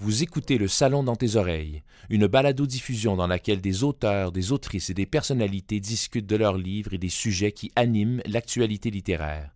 Vous 0.00 0.22
écoutez 0.22 0.58
Le 0.58 0.68
Salon 0.68 1.02
dans 1.02 1.16
tes 1.16 1.34
oreilles, 1.34 1.82
une 2.08 2.28
balado-diffusion 2.28 3.16
dans 3.16 3.26
laquelle 3.26 3.60
des 3.60 3.82
auteurs, 3.82 4.30
des 4.30 4.52
autrices 4.52 4.90
et 4.90 4.94
des 4.94 5.06
personnalités 5.06 5.80
discutent 5.80 6.28
de 6.28 6.36
leurs 6.36 6.56
livres 6.56 6.94
et 6.94 6.98
des 6.98 7.08
sujets 7.08 7.50
qui 7.50 7.72
animent 7.74 8.22
l'actualité 8.24 8.92
littéraire. 8.92 9.50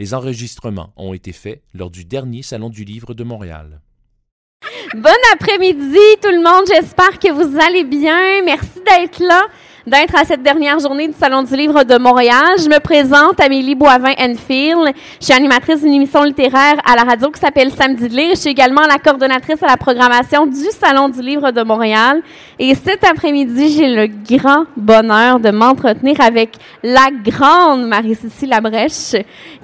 Les 0.00 0.12
enregistrements 0.12 0.92
ont 0.96 1.14
été 1.14 1.30
faits 1.30 1.62
lors 1.72 1.90
du 1.90 2.04
dernier 2.04 2.42
Salon 2.42 2.68
du 2.68 2.82
Livre 2.82 3.14
de 3.14 3.22
Montréal. 3.22 3.80
Bon 4.94 5.10
après-midi 5.34 5.98
tout 6.20 6.32
le 6.32 6.42
monde, 6.42 6.66
j'espère 6.66 7.20
que 7.20 7.30
vous 7.30 7.56
allez 7.60 7.84
bien. 7.84 8.42
Merci 8.44 8.80
d'être 8.84 9.20
là 9.20 9.46
d'être 9.86 10.16
à 10.20 10.24
cette 10.24 10.42
dernière 10.42 10.80
journée 10.80 11.06
du 11.06 11.14
Salon 11.14 11.44
du 11.44 11.54
Livre 11.54 11.84
de 11.84 11.96
Montréal. 11.96 12.56
Je 12.58 12.68
me 12.68 12.80
présente, 12.80 13.38
Amélie 13.38 13.76
Boivin-Enfield. 13.76 14.92
Je 15.20 15.24
suis 15.24 15.32
animatrice 15.32 15.80
d'une 15.80 15.92
émission 15.92 16.24
littéraire 16.24 16.74
à 16.84 16.96
la 16.96 17.04
radio 17.04 17.30
qui 17.30 17.38
s'appelle 17.38 17.70
Samedi 17.70 18.08
de 18.08 18.16
lire. 18.16 18.30
Je 18.34 18.40
suis 18.40 18.50
également 18.50 18.80
la 18.80 18.98
coordonnatrice 18.98 19.62
à 19.62 19.68
la 19.68 19.76
programmation 19.76 20.46
du 20.46 20.64
Salon 20.72 21.08
du 21.08 21.22
Livre 21.22 21.52
de 21.52 21.62
Montréal. 21.62 22.20
Et 22.58 22.74
cet 22.74 23.04
après-midi, 23.04 23.68
j'ai 23.68 23.88
le 23.88 24.08
grand 24.08 24.64
bonheur 24.76 25.38
de 25.38 25.50
m'entretenir 25.50 26.20
avec 26.20 26.56
la 26.82 27.08
grande 27.24 27.86
Marie-Cécile 27.86 28.48
Labrèche, 28.48 29.14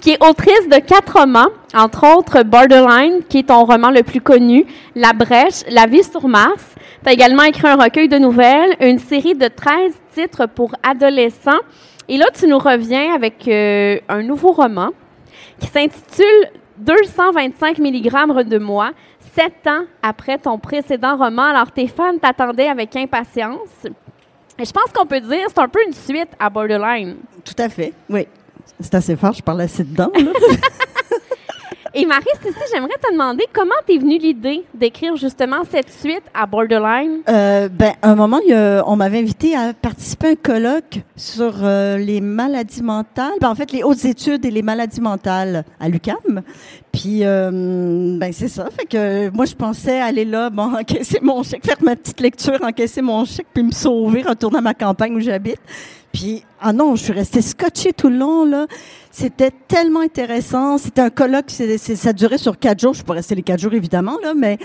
qui 0.00 0.10
est 0.10 0.24
autrice 0.24 0.68
de 0.68 0.78
quatre 0.78 1.18
romans, 1.18 1.48
entre 1.74 2.06
autres 2.16 2.44
Borderline, 2.44 3.22
qui 3.28 3.38
est 3.38 3.48
ton 3.48 3.64
roman 3.64 3.90
le 3.90 4.04
plus 4.04 4.20
connu, 4.20 4.66
La 4.94 5.14
Brèche, 5.14 5.64
La 5.68 5.86
vie 5.86 6.04
sur 6.04 6.28
Mars. 6.28 6.64
Tu 7.02 7.08
as 7.08 7.12
également 7.14 7.42
écrit 7.42 7.66
un 7.66 7.74
recueil 7.74 8.08
de 8.08 8.18
nouvelles, 8.18 8.76
une 8.80 9.00
série 9.00 9.34
de 9.34 9.48
13 9.48 9.92
titres 10.14 10.46
pour 10.46 10.72
adolescents. 10.82 11.60
Et 12.08 12.16
là, 12.16 12.26
tu 12.34 12.46
nous 12.46 12.58
reviens 12.58 13.14
avec 13.14 13.46
euh, 13.48 13.98
un 14.08 14.22
nouveau 14.22 14.52
roman 14.52 14.90
qui 15.58 15.68
s'intitule 15.68 16.50
225 16.78 17.78
mg 17.78 18.48
de 18.48 18.58
moi, 18.58 18.90
sept 19.34 19.66
ans 19.66 19.84
après 20.02 20.38
ton 20.38 20.58
précédent 20.58 21.16
roman. 21.16 21.44
Alors, 21.44 21.70
tes 21.70 21.86
fans 21.86 22.18
t'attendaient 22.20 22.68
avec 22.68 22.94
impatience. 22.96 23.86
Et 24.58 24.64
je 24.64 24.72
pense 24.72 24.92
qu'on 24.94 25.06
peut 25.06 25.20
dire 25.20 25.46
c'est 25.48 25.60
un 25.60 25.68
peu 25.68 25.80
une 25.86 25.94
suite 25.94 26.30
à 26.38 26.50
Borderline. 26.50 27.16
Tout 27.44 27.54
à 27.58 27.68
fait, 27.68 27.92
oui. 28.10 28.26
C'est 28.80 28.94
assez 28.94 29.16
fort, 29.16 29.32
je 29.32 29.42
parle 29.42 29.60
assez 29.60 29.84
dedans. 29.84 30.10
Et 31.94 32.06
Marie, 32.06 32.24
ici, 32.42 32.54
j'aimerais 32.72 32.96
te 33.02 33.12
demander 33.12 33.44
comment 33.52 33.74
t'es 33.86 33.98
venue 33.98 34.16
l'idée 34.16 34.64
d'écrire 34.72 35.14
justement 35.16 35.62
cette 35.70 35.90
suite 35.92 36.22
à 36.32 36.46
Borderline? 36.46 37.20
Euh, 37.28 37.68
ben, 37.68 37.92
un 38.02 38.14
moment, 38.14 38.38
on 38.86 38.96
m'avait 38.96 39.18
invité 39.18 39.54
à 39.54 39.74
participer 39.74 40.28
à 40.28 40.30
un 40.30 40.34
colloque 40.36 41.00
sur 41.16 41.52
euh, 41.62 41.98
les 41.98 42.22
maladies 42.22 42.82
mentales. 42.82 43.34
Ben, 43.42 43.50
en 43.50 43.54
fait, 43.54 43.72
les 43.72 43.82
hautes 43.82 44.06
études 44.06 44.46
et 44.46 44.50
les 44.50 44.62
maladies 44.62 45.02
mentales 45.02 45.66
à 45.78 45.90
l'UCAM. 45.90 46.40
Puis, 46.92 47.24
euh, 47.24 48.16
ben, 48.18 48.32
c'est 48.32 48.48
ça. 48.48 48.68
Fait 48.70 48.86
que 48.86 49.28
moi, 49.28 49.44
je 49.44 49.54
pensais 49.54 50.00
aller 50.00 50.24
là, 50.24 50.48
bon, 50.48 50.74
encaisser 50.80 51.18
mon 51.20 51.42
chèque, 51.42 51.66
faire 51.66 51.82
ma 51.82 51.94
petite 51.94 52.20
lecture, 52.20 52.58
encaisser 52.62 53.02
mon 53.02 53.26
chèque, 53.26 53.48
puis 53.52 53.64
me 53.64 53.70
sauver, 53.70 54.22
retourner 54.22 54.58
à 54.58 54.62
ma 54.62 54.74
campagne 54.74 55.14
où 55.14 55.20
j'habite. 55.20 55.60
Puis, 56.12 56.44
ah 56.60 56.72
non, 56.72 56.94
je 56.94 57.04
suis 57.04 57.12
restée 57.12 57.42
scotchée 57.42 57.92
tout 57.92 58.08
le 58.08 58.16
long, 58.16 58.44
là. 58.44 58.66
C'était 59.10 59.50
tellement 59.50 60.00
intéressant. 60.00 60.78
C'était 60.78 61.00
un 61.00 61.10
colloque, 61.10 61.50
ça 61.50 62.12
durait 62.12 62.38
sur 62.38 62.58
quatre 62.58 62.80
jours. 62.80 62.92
Je 62.92 63.02
suis 63.02 63.12
rester 63.12 63.34
les 63.34 63.42
quatre 63.42 63.60
jours, 63.60 63.74
évidemment, 63.74 64.18
là, 64.22 64.34
mais 64.34 64.58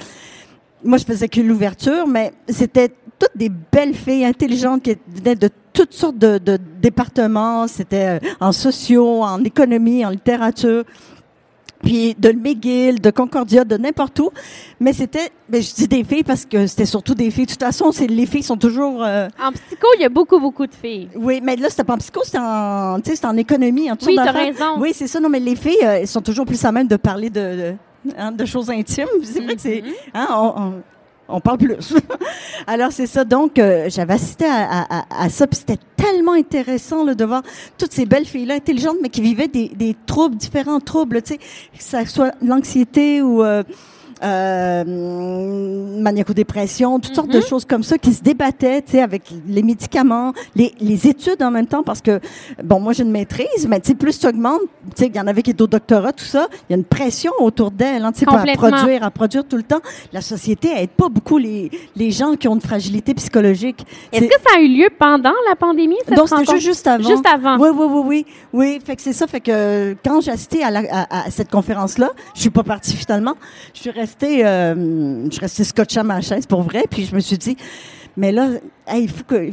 moi, 0.84 0.98
je 0.98 1.06
faisais 1.06 1.28
que 1.28 1.42
l'ouverture, 1.42 2.08
mais 2.08 2.34
c'était 2.50 2.90
toutes 3.20 3.36
des 3.36 3.50
belles 3.50 3.96
filles 3.96 4.26
intelligentes 4.26 4.84
qui 4.84 4.96
venaient 5.08 5.36
de 5.36 5.50
toutes 5.74 5.94
sortes 5.94 6.18
de, 6.18 6.38
de 6.38 6.58
départements. 6.82 7.68
C'était 7.68 8.20
euh, 8.22 8.30
en 8.40 8.52
sociaux, 8.52 9.24
en 9.24 9.44
économie, 9.44 10.06
en 10.06 10.10
littérature 10.10 10.84
puis 11.84 12.16
de 12.18 12.32
McGill, 12.32 13.00
de 13.02 13.10
Concordia, 13.12 13.64
de 13.64 13.78
n'importe 13.78 14.20
où. 14.20 14.30
Mais 14.80 14.94
c'était, 14.94 15.30
ben, 15.50 15.62
je 15.62 15.74
dis 15.74 15.88
des 15.88 16.04
filles 16.04 16.24
parce 16.24 16.46
que 16.46 16.68
c'était 16.68 16.86
surtout 16.86 17.14
des 17.16 17.30
filles. 17.32 17.46
De 17.46 17.52
toute 17.52 17.64
façon, 17.64 17.92
c'est 17.92 18.08
les 18.08 18.26
filles 18.26 18.44
sont 18.44 18.58
toujours. 18.58 19.04
Euh, 19.04 19.28
en 19.42 19.52
psycho, 19.52 19.88
il 19.98 20.02
y 20.02 20.06
a 20.06 20.10
beaucoup, 20.10 20.40
beaucoup 20.40 20.66
de 20.68 20.74
filles. 20.74 21.10
Oui, 21.16 21.40
mais 21.44 21.56
là, 21.56 21.70
c'était 21.70 21.84
pas 21.84 21.94
en 21.94 21.98
psycho, 21.98 22.22
c'était 22.24 22.40
en, 22.40 23.00
tu 23.00 23.10
sais, 23.10 23.16
c'était 23.16 23.28
en 23.28 23.38
économie, 23.38 23.92
en 23.92 23.96
Oui, 24.06 24.16
t'as 24.16 24.32
raison. 24.32 24.80
Oui, 24.80 24.92
c'est 24.94 25.08
ça. 25.08 25.20
Non, 25.20 25.30
mais 25.30 25.40
les 25.40 25.56
filles, 25.56 25.78
euh, 25.84 26.00
elles 26.02 26.08
sont 26.08 26.22
toujours 26.22 26.46
plus 26.46 26.64
à 26.66 26.72
même 26.72 26.88
de 26.88 26.96
parler 26.98 27.30
de, 27.30 27.40
de, 27.40 27.74
hein, 28.18 28.32
de 28.32 28.46
choses 28.46 28.70
intimes. 28.70 29.08
C'est 29.24 29.42
vrai 29.42 29.56
que 29.56 29.62
c'est, 29.62 29.82
Mhm. 29.82 29.92
hein, 30.14 30.28
on, 30.32 30.54
on- 30.62 30.74
on 31.30 31.40
parle 31.40 31.58
plus. 31.58 31.94
Alors 32.68 32.92
c'est 32.92 33.08
ça. 33.08 33.24
Donc 33.24 33.60
euh, 33.60 33.90
j'avais 33.90 34.14
assisté 34.14 34.46
à, 34.46 34.82
à, 34.82 35.24
à- 35.26 35.30
ça, 35.30 35.48
puis 35.48 35.58
c'était 35.58 35.80
tellement 35.96 36.34
intéressant 36.34 37.04
là, 37.04 37.16
de 37.16 37.26
voir 37.26 37.42
toutes 37.78 37.92
ces 37.92 38.06
belles 38.06 38.26
filles-là 38.26 38.56
intelligentes, 38.56 38.98
mais 39.02 39.10
qui 39.10 39.22
vivaient 39.22 39.48
des, 39.48 39.70
des 39.70 39.96
troubles, 40.06 40.36
différents 40.36 40.80
troubles, 40.80 41.22
tu 41.22 41.34
sais, 41.34 41.38
que 41.38 41.44
ça 41.80 42.06
soit 42.06 42.32
l'anxiété 42.42 43.22
ou 43.22 43.44
euh, 43.44 43.64
euh, 44.24 44.84
maniaco-dépression, 46.02 47.00
toutes 47.00 47.16
sortes 47.16 47.32
de 47.32 47.42
choses 47.42 47.66
comme 47.66 47.84
ça, 47.84 47.98
qui 47.98 48.14
se 48.14 48.22
débattaient, 48.24 48.82
tu 48.82 48.94
sais, 48.94 49.02
avec 49.02 49.24
les 49.48 49.64
médicaments, 49.64 50.34
les, 50.56 50.74
les 50.80 51.08
études 51.08 51.42
en 51.42 51.52
même 51.52 51.68
temps, 51.68 51.84
parce 51.84 52.02
que 52.02 52.20
bon, 52.64 52.80
moi 52.80 52.94
j'ai 52.94 53.04
une 53.04 53.12
maîtrise, 53.12 53.68
mais 53.68 53.80
tu 53.80 53.90
sais, 53.90 53.96
plus 53.96 54.20
tu 54.20 54.28
augmentes, 54.28 54.62
tu 54.96 55.04
sais, 55.04 55.08
il 55.08 55.16
y 55.16 55.20
en 55.20 55.28
avait 55.28 55.42
qui 55.42 55.52
étaient 55.52 55.62
au 55.62 55.68
doctorat, 55.68 56.14
tout 56.14 56.26
ça, 56.26 56.48
il 56.70 56.74
y 56.74 56.76
a 56.76 56.78
une 56.78 56.84
pression 56.86 57.32
autour 57.40 57.72
d'elle, 57.72 58.04
hein, 58.06 58.12
tu 58.12 58.20
sais, 58.20 58.26
à 58.38 58.44
produire, 58.58 59.04
à 59.04 59.12
produire 59.12 59.44
tout 59.48 59.58
le 59.58 59.64
temps. 59.64 59.82
La 60.14 60.22
société 60.22 60.70
aide 60.76 60.90
pas 60.90 61.10
beaucoup 61.10 61.38
les, 61.38 61.70
les 61.96 62.12
gens 62.12 62.36
qui 62.36 62.48
ont 62.48 62.56
une 62.56 62.62
fragilité 62.62 63.14
psychologique. 63.14 63.86
Est-ce 64.12 64.26
que 64.26 64.42
ça 64.42 64.58
a 64.58 64.62
eu 64.62 64.68
lieu 64.68 64.88
pendant 64.98 65.34
la 65.50 65.56
pandémie? 65.56 65.96
Cette 66.08 66.18
donc, 66.18 66.30
c'était 66.30 66.52
juste, 66.60 66.66
juste 66.68 66.88
avant. 66.88 67.10
Juste 67.10 67.26
avant. 67.28 67.58
Oui, 67.58 67.70
oui, 67.74 67.86
oui, 67.90 68.02
oui. 68.06 68.26
Oui, 68.54 68.80
fait 68.86 68.96
que 68.96 69.02
c'est 69.02 69.14
ça. 69.14 69.28
Fait 69.28 69.40
que 69.42 69.96
quand 70.04 70.22
j'ai 70.22 70.32
assisté 70.32 70.64
à, 70.64 70.72
la- 70.72 70.84
à- 70.92 71.26
à 71.28 71.32
cette 71.32 71.52
conférence-là, 71.52 72.12
je 72.36 72.42
suis 72.42 72.50
pas 72.50 72.64
partie 72.64 72.96
finalement. 72.96 73.36
Je 73.74 73.82
suis 73.82 73.90
restée, 73.92 74.07
euh, 74.24 75.26
je 75.26 75.32
suis 75.32 75.40
restée 75.40 75.64
scotchée 75.64 76.00
à 76.00 76.04
ma 76.04 76.22
chaise 76.22 76.46
pour 76.46 76.62
vrai. 76.62 76.86
Puis 76.90 77.06
je 77.06 77.16
me 77.16 77.20
suis 77.20 77.38
dit, 77.38 77.58
mais 78.16 78.32
là, 78.32 78.50
il 78.94 79.10
faut 79.10 79.24
que, 79.24 79.50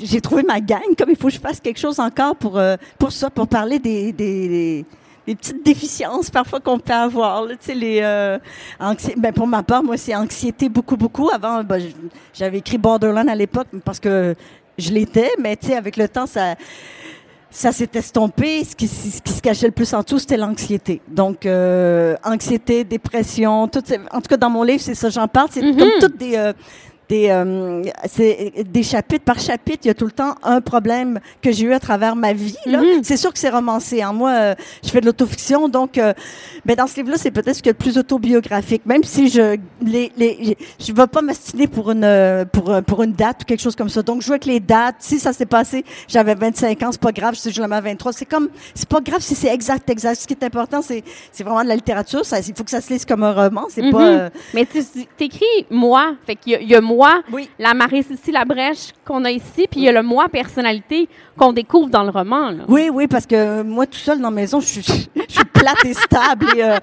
j'ai 0.00 0.20
trouvé 0.20 0.42
ma 0.42 0.60
gang. 0.60 0.94
Comme 0.96 1.10
il 1.10 1.16
faut 1.16 1.28
que 1.28 1.34
je 1.34 1.40
fasse 1.40 1.60
quelque 1.60 1.78
chose 1.78 1.98
encore 1.98 2.36
pour 2.36 2.58
euh, 2.58 2.76
pour 2.98 3.12
ça, 3.12 3.30
pour 3.30 3.48
parler 3.48 3.78
des 3.78 4.12
des, 4.12 4.84
petites 5.26 5.64
déficiences 5.64 6.30
parfois 6.30 6.60
qu'on 6.60 6.78
peut 6.78 6.92
avoir, 6.92 7.46
les 7.46 7.98
euh, 8.02 8.38
ben 9.16 9.32
pour 9.32 9.48
ma 9.48 9.64
part, 9.64 9.82
moi, 9.82 9.96
c'est 9.96 10.14
anxiété 10.14 10.68
beaucoup, 10.68 10.96
beaucoup. 10.96 11.28
Avant, 11.30 11.64
ben, 11.64 11.82
j'avais 12.32 12.58
écrit 12.58 12.78
Borderline 12.78 13.28
à 13.28 13.34
l'époque 13.34 13.66
parce 13.84 13.98
que 13.98 14.36
je 14.78 14.92
l'étais, 14.92 15.30
mais 15.40 15.58
avec 15.76 15.96
le 15.96 16.08
temps, 16.08 16.26
ça 16.26 16.54
ça 17.50 17.72
s'est 17.72 17.88
estompé. 17.94 18.64
Ce 18.64 18.74
qui, 18.76 18.86
ce 18.88 19.20
qui 19.22 19.32
se 19.32 19.40
cachait 19.40 19.66
le 19.66 19.72
plus 19.72 19.92
en 19.94 20.02
dessous, 20.02 20.18
c'était 20.18 20.36
l'anxiété. 20.36 21.00
Donc, 21.08 21.46
euh, 21.46 22.14
anxiété, 22.24 22.84
dépression, 22.84 23.68
tout, 23.68 23.82
en 24.12 24.20
tout 24.20 24.28
cas, 24.28 24.36
dans 24.36 24.50
mon 24.50 24.62
livre, 24.62 24.82
c'est 24.82 24.94
ça, 24.94 25.08
j'en 25.10 25.28
parle. 25.28 25.48
C'est 25.50 25.62
Mhm. 25.62 25.76
comme 25.76 25.90
toutes 26.00 26.16
des, 26.18 26.36
euh, 26.36 26.52
des, 27.08 27.28
euh, 27.30 27.82
c'est 28.08 28.52
des 28.68 28.82
chapitres 28.82 29.24
par 29.24 29.38
chapitre. 29.38 29.80
Il 29.84 29.88
y 29.88 29.90
a 29.90 29.94
tout 29.94 30.06
le 30.06 30.10
temps 30.12 30.34
un 30.42 30.60
problème 30.60 31.20
que 31.42 31.52
j'ai 31.52 31.66
eu 31.66 31.72
à 31.72 31.80
travers 31.80 32.16
ma 32.16 32.32
vie. 32.32 32.56
Là, 32.66 32.80
Mhm. 32.80 33.02
c'est 33.04 33.16
sûr 33.16 33.32
que 33.32 33.38
c'est 33.38 33.50
romancé. 33.50 34.02
Hein. 34.02 34.12
Moi, 34.12 34.30
euh, 34.30 34.54
je 34.84 34.88
fais 34.90 35.00
de 35.00 35.06
l'autofiction, 35.06 35.68
donc, 35.68 35.98
euh, 35.98 36.12
ben 36.64 36.74
dans 36.76 36.86
ce 36.86 36.96
livre-là, 36.96 37.16
c'est 37.16 37.30
peut-être 37.30 37.54
ce 37.56 37.62
qu'il 37.62 37.68
y 37.68 37.70
a 37.70 37.74
de 37.74 37.78
plus 37.78 37.96
autobiographique. 37.98 38.82
Même 38.86 39.04
si 39.04 39.28
je, 39.28 39.56
les, 39.82 40.10
les, 40.16 40.56
je 40.80 40.92
vais 40.92 41.06
pas 41.06 41.22
m'astiner 41.22 41.66
pour 41.68 41.90
une, 41.92 42.02
euh, 42.04 42.44
pour, 42.44 42.70
euh, 42.70 42.80
pour 42.82 43.02
une 43.02 43.12
date 43.12 43.42
ou 43.42 43.44
quelque 43.44 43.60
chose 43.62 43.76
comme 43.76 43.88
ça. 43.88 44.02
Donc, 44.02 44.20
je 44.22 44.26
joue 44.26 44.32
avec 44.32 44.46
les 44.46 44.58
dates. 44.60 44.96
Si 44.98 45.18
ça 45.20 45.32
s'est 45.32 45.46
passé, 45.46 45.84
j'avais 46.08 46.34
25 46.34 46.82
ans, 46.82 46.88
c'est 46.92 47.00
pas 47.00 47.12
grave. 47.12 47.34
Si 47.36 47.50
je 47.52 47.62
l'ai 47.62 47.72
à 47.72 47.80
23, 47.80 48.12
c'est 48.12 48.24
comme, 48.24 48.48
c'est 48.74 48.88
pas 48.88 49.00
grave 49.00 49.20
si 49.20 49.34
c'est 49.34 49.52
exact, 49.54 49.88
exact. 49.90 50.20
Ce 50.20 50.26
qui 50.26 50.34
est 50.34 50.44
important, 50.44 50.82
c'est, 50.82 51.04
c'est 51.30 51.44
vraiment 51.44 51.62
de 51.62 51.68
la 51.68 51.76
littérature. 51.76 52.24
Ça, 52.24 52.38
il 52.40 52.54
faut 52.56 52.64
que 52.64 52.70
ça 52.70 52.80
se 52.80 52.92
lise 52.92 53.04
comme 53.04 53.22
un 53.22 53.32
roman. 53.32 53.66
C'est 53.68 53.82
Mhm. 53.82 53.92
pas, 53.92 54.30
Mais 54.54 54.66
tu 54.66 54.80
t'écris 55.16 55.44
moi. 55.70 56.14
Fait 56.26 56.34
qu'il 56.36 56.60
y, 56.62 56.66
y 56.66 56.74
a 56.74 56.80
moi, 56.80 56.95
oui. 57.32 57.48
la 57.58 57.74
Marie-Cécile 57.74 58.34
Labrèche 58.34 58.92
qu'on 59.04 59.24
a 59.24 59.30
ici, 59.30 59.66
puis 59.70 59.80
il 59.80 59.82
y 59.84 59.88
a 59.88 59.92
le 59.92 60.02
moi 60.02 60.28
personnalité 60.28 61.08
qu'on 61.38 61.52
découvre 61.52 61.88
dans 61.88 62.02
le 62.02 62.10
roman. 62.10 62.50
Là. 62.50 62.64
Oui, 62.68 62.88
oui, 62.92 63.06
parce 63.06 63.26
que 63.26 63.62
moi, 63.62 63.86
tout 63.86 63.98
seul 63.98 64.18
dans 64.18 64.30
la 64.30 64.34
maison, 64.34 64.58
je 64.60 64.66
suis, 64.66 64.82
je 65.28 65.34
suis 65.34 65.44
plate 65.44 65.84
et 65.84 65.92
stable. 65.94 66.46
et, 66.56 66.62
euh, 66.64 66.76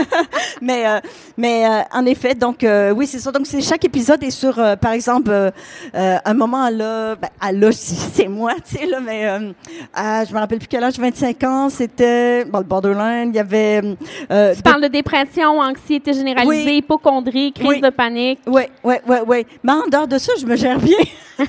mais, 0.62 0.86
euh, 0.86 1.00
mais 1.36 1.66
euh, 1.66 1.80
en 1.92 2.06
effet, 2.06 2.34
donc, 2.34 2.62
euh, 2.64 2.92
oui, 2.92 3.06
c'est 3.06 3.18
ça. 3.18 3.32
Donc, 3.32 3.46
c'est 3.46 3.60
chaque 3.60 3.84
épisode 3.84 4.22
est 4.22 4.30
sur, 4.30 4.58
euh, 4.58 4.76
par 4.76 4.92
exemple, 4.92 5.30
euh, 5.30 5.50
euh, 5.94 6.16
un 6.24 6.34
moment 6.34 6.68
là, 6.70 7.16
ben, 7.16 7.28
à 7.40 7.52
là, 7.52 7.70
c'est 7.72 8.28
moi, 8.28 8.52
tu 8.68 8.76
sais, 8.78 8.86
là, 8.86 9.00
mais 9.00 9.26
euh, 9.28 9.52
à, 9.94 10.24
je 10.24 10.32
me 10.32 10.38
rappelle 10.38 10.58
plus 10.58 10.68
quel 10.68 10.84
âge, 10.84 10.98
25 10.98 11.42
ans, 11.44 11.68
c'était, 11.68 12.44
bon, 12.44 12.58
le 12.58 12.64
borderline, 12.64 13.30
il 13.30 13.36
y 13.36 13.40
avait... 13.40 13.82
Euh, 14.30 14.54
Tu 14.54 14.62
parles 14.62 14.82
de 14.82 14.88
dépression, 14.88 15.58
anxiété 15.60 16.12
généralisée, 16.12 16.64
Oui. 16.70 16.76
hypochondrie, 16.78 17.52
crise 17.52 17.66
Oui. 17.68 17.80
de 17.80 17.90
panique. 17.90 18.38
Oui, 18.46 18.62
oui, 18.84 18.94
oui, 19.06 19.16
oui. 19.26 19.46
Mais 19.62 19.72
en 19.72 19.86
dehors 19.90 20.06
de 20.08 20.18
ça, 20.18 20.32
je 20.40 20.46
me 20.46 20.56
gère 20.56 20.78
bien. 20.78 20.98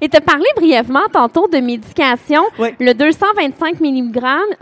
Et 0.00 0.08
te 0.08 0.20
parlé 0.20 0.44
brièvement 0.56 1.06
tantôt 1.12 1.46
de 1.48 1.58
médication. 1.58 2.42
Oui. 2.58 2.68
Le 2.80 2.92
225 2.94 3.80
mg, 3.80 4.18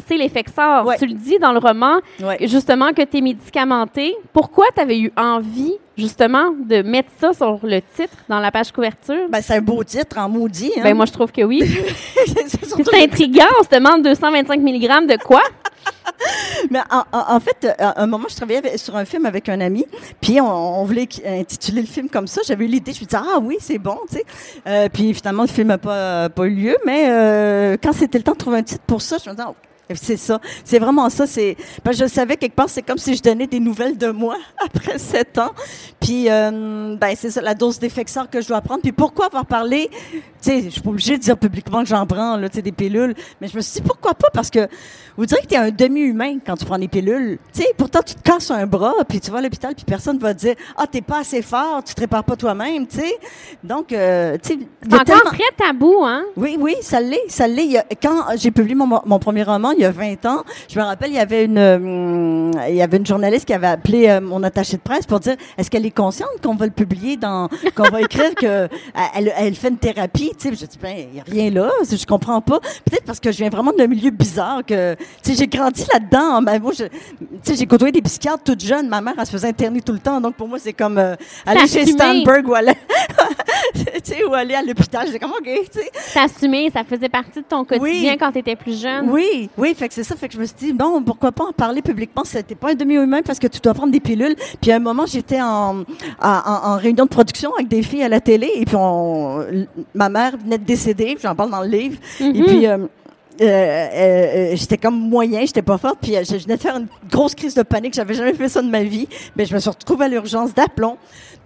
c'est 0.06 0.17
l'effexor. 0.17 0.84
Ouais. 0.87 0.96
Tu 0.99 1.06
le 1.06 1.14
dis 1.14 1.38
dans 1.38 1.52
le 1.52 1.58
roman, 1.58 1.99
Ouais. 2.23 2.38
justement, 2.49 2.93
que 2.93 3.02
tu 3.02 3.19
es 3.19 3.20
médicamenté. 3.20 4.14
Pourquoi 4.32 4.67
tu 4.75 4.81
avais 4.81 4.99
eu 4.99 5.12
envie, 5.17 5.75
justement, 5.96 6.50
de 6.52 6.82
mettre 6.82 7.11
ça 7.20 7.32
sur 7.32 7.61
le 7.62 7.81
titre, 7.96 8.17
dans 8.28 8.40
la 8.40 8.50
page 8.50 8.73
couverture? 8.73 9.28
Ben, 9.31 9.40
c'est 9.43 9.55
un 9.56 9.62
beau 9.62 9.82
titre, 9.85 10.19
en 10.19 10.28
maudit. 10.28 10.73
Hein? 10.76 10.82
Ben, 10.82 10.94
moi, 10.96 11.06
je 11.06 11.12
trouve 11.12 11.32
que 11.32 11.43
oui. 11.43 11.62
C'est 12.26 13.02
intriguant. 13.02 13.46
On 13.61 13.64
se 13.64 13.69
demande 13.70 14.02
225 14.02 14.61
mg 14.61 15.06
de 15.06 15.17
quoi? 15.23 15.43
Mais 16.70 16.81
en, 16.90 17.40
fait, 17.40 17.64
euh, 17.64 17.73
à 17.79 18.02
un 18.02 18.06
moment, 18.06 18.26
je 18.29 18.37
travaillais 18.37 18.76
sur 18.79 18.96
un 18.96 19.05
film 19.05 19.26
avec 19.26 19.49
un 19.49 19.61
ami, 19.61 19.84
puis 20.20 20.40
on, 20.40 20.84
voulait 20.84 21.06
qu- 21.06 21.26
intituler 21.26 21.82
le 21.82 21.87
film 21.87 22.08
comme 22.08 22.26
ça. 22.26 22.40
J'avais 22.46 22.64
eu 22.64 22.69
l'idée, 22.69 22.93
je 22.93 23.00
me 23.00 23.06
disais, 23.06 23.23
ah 23.23 23.38
oui, 23.43 23.56
c'est 23.61 23.79
bon, 23.79 23.99
tu 24.08 24.17
sais. 24.17 24.25
Euh, 24.67 24.88
puis 24.93 25.12
finalement, 25.14 25.43
le 25.43 25.49
film 25.49 25.69
n'a 25.69 25.79
pas, 25.79 26.29
eu 26.38 26.50
lieu, 26.50 26.76
mais 26.87 27.06
euh, 27.08 27.76
quand 27.82 27.93
c'était 27.93 28.19
le 28.19 28.25
temps 28.25 28.32
de 28.32 28.38
trouver 28.38 28.58
un 28.58 28.62
titre 28.62 28.84
pour 28.87 29.02
ça, 29.02 29.17
je 29.23 29.29
me 29.29 29.34
disais, 29.34 29.49
c'est 29.94 30.17
ça, 30.17 30.40
c'est 30.64 30.79
vraiment 30.79 31.08
ça. 31.11 31.26
C'est, 31.26 31.56
parce 31.82 31.99
que 31.99 32.05
je 32.05 32.08
savais 32.11 32.37
quelque 32.37 32.55
part, 32.55 32.69
c'est 32.69 32.82
comme 32.82 32.99
si 32.99 33.14
je 33.14 33.23
donnais 33.23 33.46
des 33.46 33.61
nouvelles 33.61 33.99
de 33.99 34.08
moi 34.08 34.37
après 34.64 34.99
sept 34.99 35.38
ans. 35.38 35.52
Puis, 36.00 36.29
euh, 36.31 36.96
ben 37.00 37.14
c'est 37.17 37.31
ça, 37.31 37.40
la 37.40 37.55
dose 37.55 37.79
d'effexeur 37.79 38.29
que 38.31 38.40
je 38.40 38.49
dois 38.49 38.61
prendre. 38.61 38.82
Puis 38.82 38.93
pourquoi 38.93 39.26
avoir 39.26 39.46
parlé? 39.46 39.90
Tu 40.12 40.20
sais, 40.40 40.62
je 40.62 40.69
suis 40.70 40.81
pas 40.81 40.90
obligée 40.90 41.17
de 41.19 41.23
dire 41.23 41.37
publiquement 41.38 41.82
que 41.82 41.88
j'en 41.88 42.05
prends, 42.06 42.37
là, 42.37 42.49
tu 42.49 42.56
sais, 42.56 42.62
des 42.62 42.73
pilules. 42.73 43.14
Mais 43.40 43.49
je 43.49 43.56
me 43.56 43.61
suis 43.61 43.81
dit 43.81 43.87
pourquoi 43.87 44.14
pas? 44.14 44.29
Parce 44.32 44.50
que 44.50 44.67
vous 45.17 45.26
direz 45.26 45.43
que 45.43 45.46
tu 45.49 45.55
es 45.55 45.58
un 45.58 45.70
demi-humain 45.70 46.38
quand 46.44 46.56
tu 46.56 46.64
prends 46.64 46.78
des 46.78 46.88
pilules. 46.88 47.38
Tu 47.52 47.61
sais, 47.62 47.69
pourtant 47.76 48.00
tu 48.05 48.14
te 48.14 48.23
casses 48.23 48.50
un 48.50 48.67
bras, 48.67 48.94
puis 49.08 49.20
tu 49.20 49.31
vas 49.31 49.38
à 49.38 49.43
l'hôpital, 49.43 49.75
puis 49.75 49.85
personne 49.85 50.19
va 50.19 50.35
te 50.35 50.40
dire 50.40 50.55
ah 50.76 50.87
t'es 50.90 51.02
pas 51.02 51.19
assez 51.20 51.43
fort, 51.43 51.82
tu 51.85 51.94
te 51.94 52.00
répares 52.00 52.25
pas 52.25 52.35
toi-même, 52.37 52.87
tu 52.87 52.99
sais. 52.99 53.14
Donc, 53.62 53.93
euh, 53.93 54.37
tu 54.43 54.55
sais, 54.55 54.58
encore 54.87 55.05
tellement- 55.05 55.31
très 55.31 55.55
tabou, 55.56 56.02
hein? 56.02 56.25
oui, 56.37 56.56
oui, 56.58 56.75
ça 56.81 57.00
l'est, 57.00 57.28
ça 57.28 57.46
l'est. 57.46 57.85
Quand 58.02 58.25
j'ai 58.37 58.50
publié 58.50 58.75
mon, 58.75 58.88
mon 59.05 59.19
premier 59.19 59.43
roman, 59.44 59.72
il 59.77 59.83
y 59.83 59.85
a 59.85 59.91
20 59.91 60.25
ans, 60.27 60.43
je 60.69 60.79
me 60.79 60.85
rappelle, 60.85 61.11
il 61.11 61.17
y 61.17 61.19
avait 61.19 61.45
une, 61.45 61.59
hum, 61.59 62.51
il 62.69 62.75
y 62.75 62.83
avait 62.83 62.97
une 62.97 63.07
journaliste 63.07 63.47
qui 63.47 63.55
avait 63.55 63.67
appelé 63.67 64.09
euh, 64.09 64.21
mon 64.21 64.43
attaché 64.43 64.77
de 64.77 64.83
presse 64.83 65.07
pour 65.07 65.21
dire, 65.21 65.37
est-ce 65.59 65.71
qu'elle 65.71 65.87
est 65.87 65.91
consciente 65.91 66.29
qu'on 66.43 66.55
va 66.55 66.67
le 66.67 66.73
publier 66.73 67.17
dans, 67.17 67.49
qu'on 67.75 67.91
va 67.91 68.01
écrire 68.01 68.35
que 68.35 68.47
euh, 68.47 68.69
elle, 69.15 69.33
elle 69.37 69.55
fait 69.55 69.69
une 69.69 69.79
thérapie, 69.79 70.33
tu 70.39 70.49
sais? 70.49 70.55
Je 70.55 70.67
dis, 70.67 70.79
ben, 70.81 70.95
il 71.13 71.17
y 71.17 71.21
a 71.21 71.25
rien 71.25 71.51
là, 71.51 71.71
je 71.83 72.07
comprends 72.07 72.41
pas. 72.41 72.61
Peut-être 72.61 73.05
parce 73.05 73.21
que 73.21 73.31
je 73.33 73.39
viens 73.39 73.51
vraiment 73.51 73.73
d'un 73.73 73.87
milieu 73.87 74.11
bizarre 74.11 74.63
que, 74.67 74.95
tu 75.23 75.33
sais, 75.33 75.35
j'ai 75.39 75.47
grandi 75.47 75.85
là-dedans. 75.93 76.43
Ben, 76.43 76.61
moi, 76.61 76.73
tu 76.73 76.85
sais, 77.43 77.55
j'ai 77.57 77.67
côtoyé 77.67 77.93
des 77.93 78.03
psychiatres 78.03 78.43
toute 78.45 78.61
jeune. 78.61 78.89
Ma 78.89 79.01
mère, 79.01 79.15
elle 79.19 79.27
se 79.27 79.33
faisait 79.33 79.49
interner 79.49 79.81
tout 79.81 79.93
le 79.93 79.99
temps. 79.99 80.21
Donc, 80.21 80.35
pour 80.35 80.49
moi, 80.49 80.59
c'est 80.59 80.73
comme, 80.73 80.99
euh, 80.99 81.15
aller 81.47 81.67
chez. 81.67 81.87
Stanberg 81.87 82.49
ou 82.49 82.55
aller, 82.55 82.73
tu 83.75 83.83
sais, 84.05 84.25
ou 84.25 84.33
aller 84.35 84.55
à 84.55 84.63
l'hôpital. 84.63 85.07
J'étais 85.07 85.19
comme, 85.19 85.33
OK, 85.33 85.45
tu 85.45 85.81
sais. 85.81 85.91
T'assumer, 86.15 86.71
ça 86.71 86.85
faisait 86.85 87.09
partie 87.09 87.41
de 87.41 87.45
ton 87.45 87.65
quotidien 87.65 88.13
Oui. 88.13 88.17
quand 88.19 88.33
tu 88.33 88.39
étais 88.39 88.57
plus 88.57 88.81
jeune. 88.81 89.11
Oui, 89.11 89.51
oui, 89.62 89.75
fait 89.76 89.87
que 89.87 89.94
c'est 89.94 90.03
ça. 90.03 90.17
Fait 90.17 90.26
que 90.26 90.35
je 90.35 90.41
me 90.41 90.44
suis 90.44 90.56
dit, 90.59 90.73
bon, 90.73 91.03
pourquoi 91.05 91.31
pas 91.31 91.44
en 91.44 91.53
parler 91.53 91.82
publiquement? 91.82 92.25
C'était 92.25 92.56
pas 92.56 92.73
un 92.73 92.75
demi-humain 92.75 93.23
parce 93.25 93.38
que 93.38 93.47
tu 93.47 93.61
dois 93.61 93.75
prendre 93.75 93.93
des 93.93 94.00
pilules. 94.00 94.35
Puis 94.61 94.73
à 94.73 94.76
un 94.76 94.81
moment, 94.81 95.06
j'étais 95.06 95.41
en, 95.41 95.85
en, 96.20 96.76
réunion 96.76 97.05
de 97.05 97.11
production 97.11 97.55
avec 97.55 97.69
des 97.69 97.82
filles 97.85 98.03
à 98.03 98.09
la 98.09 98.20
télé 98.20 98.50
et 98.56 98.64
puis 98.64 98.75
on, 98.76 99.44
ma 99.94 100.09
mère 100.09 100.37
venait 100.37 100.59
de 100.59 100.64
décéder, 100.64 101.17
j'en 101.23 101.37
parle 101.37 101.50
dans 101.53 101.62
le 101.62 101.69
livre. 101.69 101.97
Et 102.20 102.25
Mhm. 102.32 102.44
puis, 102.44 102.67
euh, 102.67 102.79
euh, 103.40 103.44
euh, 103.44 104.52
euh, 104.52 104.56
j'étais 104.56 104.76
comme 104.76 104.99
moyen, 104.99 105.40
j'étais 105.46 105.62
pas 105.62 105.79
forte, 105.79 105.99
puis 106.02 106.17
euh, 106.17 106.23
je 106.25 106.37
venais 106.37 106.56
de 106.56 106.61
faire 106.61 106.76
une 106.76 106.88
grosse 107.11 107.34
crise 107.34 107.55
de 107.55 107.62
panique, 107.62 107.94
j'avais 107.94 108.14
jamais 108.14 108.34
fait 108.34 108.49
ça 108.49 108.62
de 108.62 108.69
ma 108.69 108.82
vie, 108.82 109.08
mais 109.37 109.46
je 109.46 109.55
me 109.55 109.61
suis 109.61 109.70
retrouvée 109.70 110.05
à 110.05 110.08
l'urgence 110.08 110.55
d'aplomb. 110.55 110.96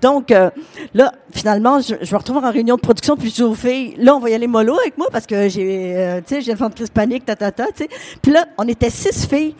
Donc 0.02 0.30
euh, 0.30 0.50
là, 0.94 1.12
finalement, 1.30 1.80
je, 1.80 1.94
je 2.02 2.12
me 2.12 2.18
retrouve 2.18 2.38
en 2.38 2.50
réunion 2.50 2.76
de 2.76 2.80
production, 2.80 3.16
puis 3.16 3.30
je 3.30 3.34
dis 3.36 3.42
aux 3.42 3.54
filles, 3.54 3.94
là, 3.98 4.14
on 4.16 4.20
va 4.20 4.30
y 4.30 4.34
aller 4.34 4.46
mollo 4.46 4.78
avec 4.78 4.98
moi 4.98 5.08
parce 5.10 5.26
que 5.26 5.48
j'ai, 5.48 5.94
euh, 5.96 6.20
tu 6.26 6.34
sais, 6.34 6.40
j'ai 6.42 6.52
une 6.52 6.70
crise 6.70 6.88
de 6.88 6.92
panique, 6.92 7.24
ta 7.24 7.36
ta 7.36 7.50
ta, 7.52 7.66
tu 7.66 7.84
sais. 7.84 7.88
Puis 8.20 8.32
là, 8.32 8.46
on 8.58 8.66
était 8.68 8.90
six 8.90 9.26
filles, 9.26 9.54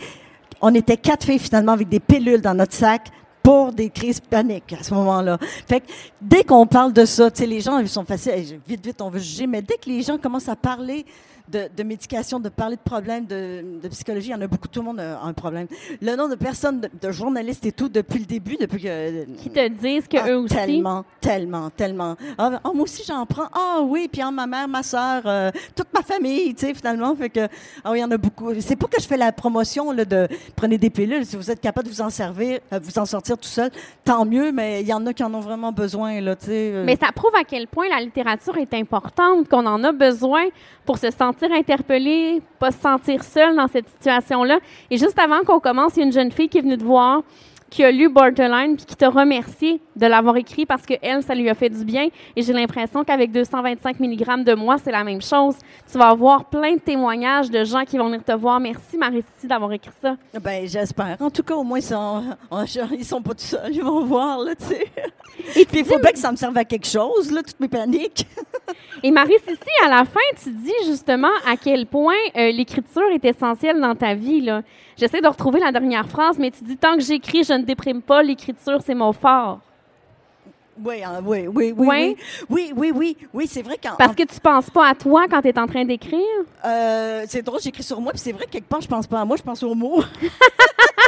on 0.61 0.75
était 0.75 0.97
quatre 0.97 1.25
filles 1.25 1.39
finalement 1.39 1.73
avec 1.73 1.89
des 1.89 2.01
pilules 2.01 2.41
dans 2.41 2.55
notre 2.55 2.75
sac 2.75 3.09
pour 3.43 3.73
des 3.73 3.91
crises 3.91 4.21
paniques 4.21 4.75
à 4.79 4.83
ce 4.83 4.93
moment-là. 4.93 5.39
Fait 5.69 5.81
que 5.81 5.87
dès 6.21 6.43
qu'on 6.43 6.67
parle 6.67 6.93
de 6.93 7.05
ça, 7.05 7.31
tu 7.31 7.39
sais, 7.39 7.47
les 7.47 7.61
gens 7.61 7.79
ils 7.79 7.89
sont 7.89 8.05
faciles, 8.05 8.61
vite 8.67 8.85
vite 8.85 9.01
on 9.01 9.09
veut 9.09 9.21
juger, 9.21 9.47
mais 9.47 9.63
dès 9.63 9.77
que 9.77 9.89
les 9.89 10.03
gens 10.03 10.19
commencent 10.19 10.49
à 10.49 10.57
parler 10.57 11.07
de, 11.49 11.69
de 11.77 11.83
médication, 11.83 12.41
de 12.41 12.49
parler 12.49 12.77
de 12.77 12.81
problèmes 12.81 13.27
de, 13.27 13.81
de 13.83 13.89
psychologie, 13.89 14.29
il 14.29 14.33
y 14.33 14.35
en 14.35 14.41
a 14.41 14.47
beaucoup, 14.47 14.69
tout 14.69 14.81
le 14.81 14.87
monde 14.87 15.01
a 15.01 15.21
un 15.23 15.33
problème. 15.33 15.67
Le 16.01 16.17
nombre 16.17 16.31
de 16.31 16.35
personnes, 16.37 16.81
de, 16.81 16.91
de 17.01 17.11
journalistes 17.13 17.65
et 17.67 17.73
tout, 17.73 17.89
depuis 17.89 18.19
le 18.19 18.25
début, 18.27 18.57
depuis 18.57 18.83
que... 18.83 19.25
Qui 19.37 19.51
te 19.51 19.69
disent 19.69 20.09
que 20.09 20.17
Ah, 20.19 20.31
eux 20.31 20.39
aussi? 20.39 20.55
Tellement, 20.55 21.05
tellement, 21.21 21.71
tellement. 21.71 22.17
Ah, 22.39 22.61
ah, 22.65 22.71
moi 22.75 22.83
aussi, 22.85 23.03
j'en 23.07 23.25
prends. 23.27 23.49
Ah 23.53 23.81
oui, 23.83 24.09
puis 24.11 24.23
ah, 24.23 24.31
ma 24.31 24.47
mère, 24.47 24.69
ma 24.69 24.83
soeur, 24.83 25.23
toute 25.75 25.89
ma 25.95 26.03
famille, 26.03 26.55
tu 26.55 26.67
sais, 26.67 26.75
finalement. 26.75 27.15
Fait 27.15 27.31
que, 27.31 27.47
ah 27.85 27.91
oui, 27.93 27.99
il 27.99 28.01
y 28.01 28.05
en 28.05 28.11
a 28.11 28.17
beaucoup. 28.19 28.53
C'est 28.61 28.77
pas 28.77 28.87
que 28.87 29.01
je 29.01 29.07
fais 29.07 29.17
la 29.17 29.33
promotion 29.33 29.93
là, 29.93 30.05
de 30.05 30.29
prenez 30.55 30.79
des 30.79 30.91
pilules. 30.91 31.25
Si 31.27 31.37
vous 31.37 31.51
êtes 31.51 31.61
capable 31.61 31.89
de 31.89 31.93
vous 31.93 32.01
en 32.01 32.11
servir, 32.11 32.61
euh, 32.73 32.81
vous 32.83 32.99
en 32.99 33.07
sortir 33.07 33.37
tout 33.39 33.49
seul, 33.49 33.71
tant 34.05 34.25
mieux, 34.25 34.53
mais 34.53 34.81
il 34.83 34.87
y 34.89 34.93
en 34.93 35.05
a 35.07 35.13
qui 35.13 35.23
en 35.23 35.33
ont 35.35 35.41
vraiment 35.41 35.73
besoin, 35.73 36.21
là, 36.21 36.35
tu 36.37 36.47
sais. 36.47 36.73
euh. 36.75 36.85
Mais 36.85 36.97
ça 36.97 37.13
prouve 37.15 37.35
à 37.39 37.45
quel 37.45 37.67
point 37.69 37.89
la 37.89 38.01
littérature 38.01 38.57
est 38.57 38.73
importante, 38.75 39.49
qu'on 39.49 39.67
en 39.67 39.83
a 39.85 39.93
besoin 39.93 40.45
pour 40.85 40.99
se 40.99 41.11
sentir 41.11 41.36
interpellé, 41.45 42.43
pas 42.59 42.71
se 42.71 42.81
sentir 42.81 43.23
seul 43.23 43.57
dans 43.57 43.69
cette 43.69 43.89
situation-là. 43.89 44.59
Et 44.91 44.97
juste 44.97 45.19
avant 45.19 45.43
qu'on 45.45 45.61
commence, 45.61 45.97
il 45.97 46.01
y 46.01 46.03
a 46.03 46.07
une 46.07 46.13
jeune 46.13 46.33
fille 46.33 46.49
qui 46.49 46.59
est 46.59 46.63
venue 46.63 46.79
te 46.79 46.85
voir, 46.85 47.23
qui 47.71 47.85
a 47.85 47.91
lu 47.91 48.09
Borderline, 48.09 48.77
puis 48.77 48.87
qui 48.87 48.97
t'a 48.97 49.11
remercié 49.11 49.81
de 49.97 50.07
l'avoir 50.07 50.37
écrit 50.37 50.67
parce 50.67 50.83
que 50.87 50.95
elle, 51.03 51.23
ça 51.23 51.35
lui 51.35 51.49
a 51.49 51.55
fait 51.55 51.69
du 51.69 51.85
bien. 51.85 52.09
Et 52.37 52.43
j'ai 52.43 52.53
l'impression 52.53 53.05
qu'avec 53.05 53.33
225 53.33 53.99
mg 53.99 54.45
de 54.45 54.55
moi, 54.55 54.77
c'est 54.83 54.93
la 54.93 55.05
même 55.05 55.21
chose. 55.21 55.57
Tu 55.91 55.99
vas 55.99 56.09
avoir 56.09 56.45
plein 56.47 56.75
de 56.75 56.81
témoignages 56.81 57.51
de 57.51 57.65
gens 57.65 57.85
qui 57.85 57.99
vont 57.99 58.07
venir 58.07 58.25
te 58.25 58.33
voir. 58.33 58.61
Merci, 58.61 58.97
Marie-Cécile, 58.97 59.49
d'avoir 59.49 59.73
écrit 59.73 59.91
ça. 60.01 60.17
Ben, 60.41 60.67
j'espère. 60.67 61.17
En 61.21 61.31
tout 61.31 61.43
cas, 61.43 61.55
au 61.55 61.65
moins, 61.65 61.79
ils 61.79 61.83
sont, 61.83 62.23
ils 62.93 63.05
sont 63.05 63.23
pas 63.23 63.35
tout 63.35 63.45
seuls. 63.45 63.75
Ils 63.75 63.83
vont 63.83 64.05
voir, 64.05 64.39
là, 64.39 64.55
tu 64.55 64.67
sais. 64.67 64.87
Et 65.57 65.65
Puis 65.65 65.81
il 65.81 65.85
faut 65.85 65.99
bien 65.99 66.13
que 66.13 66.19
ça 66.19 66.31
me 66.31 66.37
serve 66.37 66.57
à 66.57 66.65
quelque 66.65 66.87
chose, 66.87 67.31
là, 67.31 67.43
toutes 67.43 67.61
mes 67.61 67.69
paniques. 67.69 68.27
Et 69.03 69.11
Marie-Cécile, 69.11 69.85
à 69.85 69.89
la 69.89 70.05
fin, 70.05 70.21
tu 70.43 70.51
dis 70.51 70.73
justement 70.87 71.31
à 71.47 71.57
quel 71.57 71.87
point 71.87 72.15
euh, 72.37 72.51
l'écriture 72.51 73.09
est 73.13 73.25
essentielle 73.25 73.81
dans 73.81 73.95
ta 73.95 74.15
vie. 74.15 74.41
là. 74.41 74.63
J'essaie 74.97 75.21
de 75.21 75.29
retrouver 75.29 75.61
la 75.61 75.73
dernière 75.73 76.09
phrase, 76.09 76.39
mais 76.39 76.51
tu 76.51 76.65
dis 76.65 76.77
tant 76.77 76.95
que 76.97 77.03
j'écris, 77.03 77.45
je 77.45 77.53
ne 77.53 77.65
déprime 77.65 78.03
pas, 78.03 78.23
l'écriture, 78.23 78.81
c'est 78.85 78.95
mon 78.95 79.13
fort. 79.13 79.61
Oui, 80.85 81.03
hein, 81.03 81.21
oui, 81.25 81.47
oui, 81.47 81.73
oui, 81.77 81.87
oui, 81.87 82.17
oui, 82.51 82.73
oui, 82.77 82.93
oui, 82.95 83.17
oui, 83.33 83.47
c'est 83.47 83.63
vrai 83.63 83.79
qu'en 83.83 83.97
Parce 83.97 84.15
que 84.15 84.25
tu 84.25 84.39
penses 84.41 84.69
pas 84.69 84.89
à 84.89 84.95
toi 84.95 85.27
quand 85.29 85.41
tu 85.41 85.49
es 85.49 85.59
en 85.59 85.67
train 85.67 85.85
d'écrire? 85.85 86.21
Euh, 86.65 87.25
c'est 87.27 87.43
drôle, 87.43 87.61
j'écris 87.61 87.83
sur 87.83 88.01
moi, 88.01 88.13
puis 88.13 88.21
c'est 88.21 88.33
vrai 88.33 88.45
que 88.45 88.51
quelque 88.51 88.69
part, 88.69 88.83
je 88.83 88.89
pense 88.89 89.07
pas 89.07 89.21
à 89.21 89.25
moi, 89.25 89.37
je 89.37 89.43
pense 89.43 89.63
aux 89.63 89.75
mots. 89.75 90.03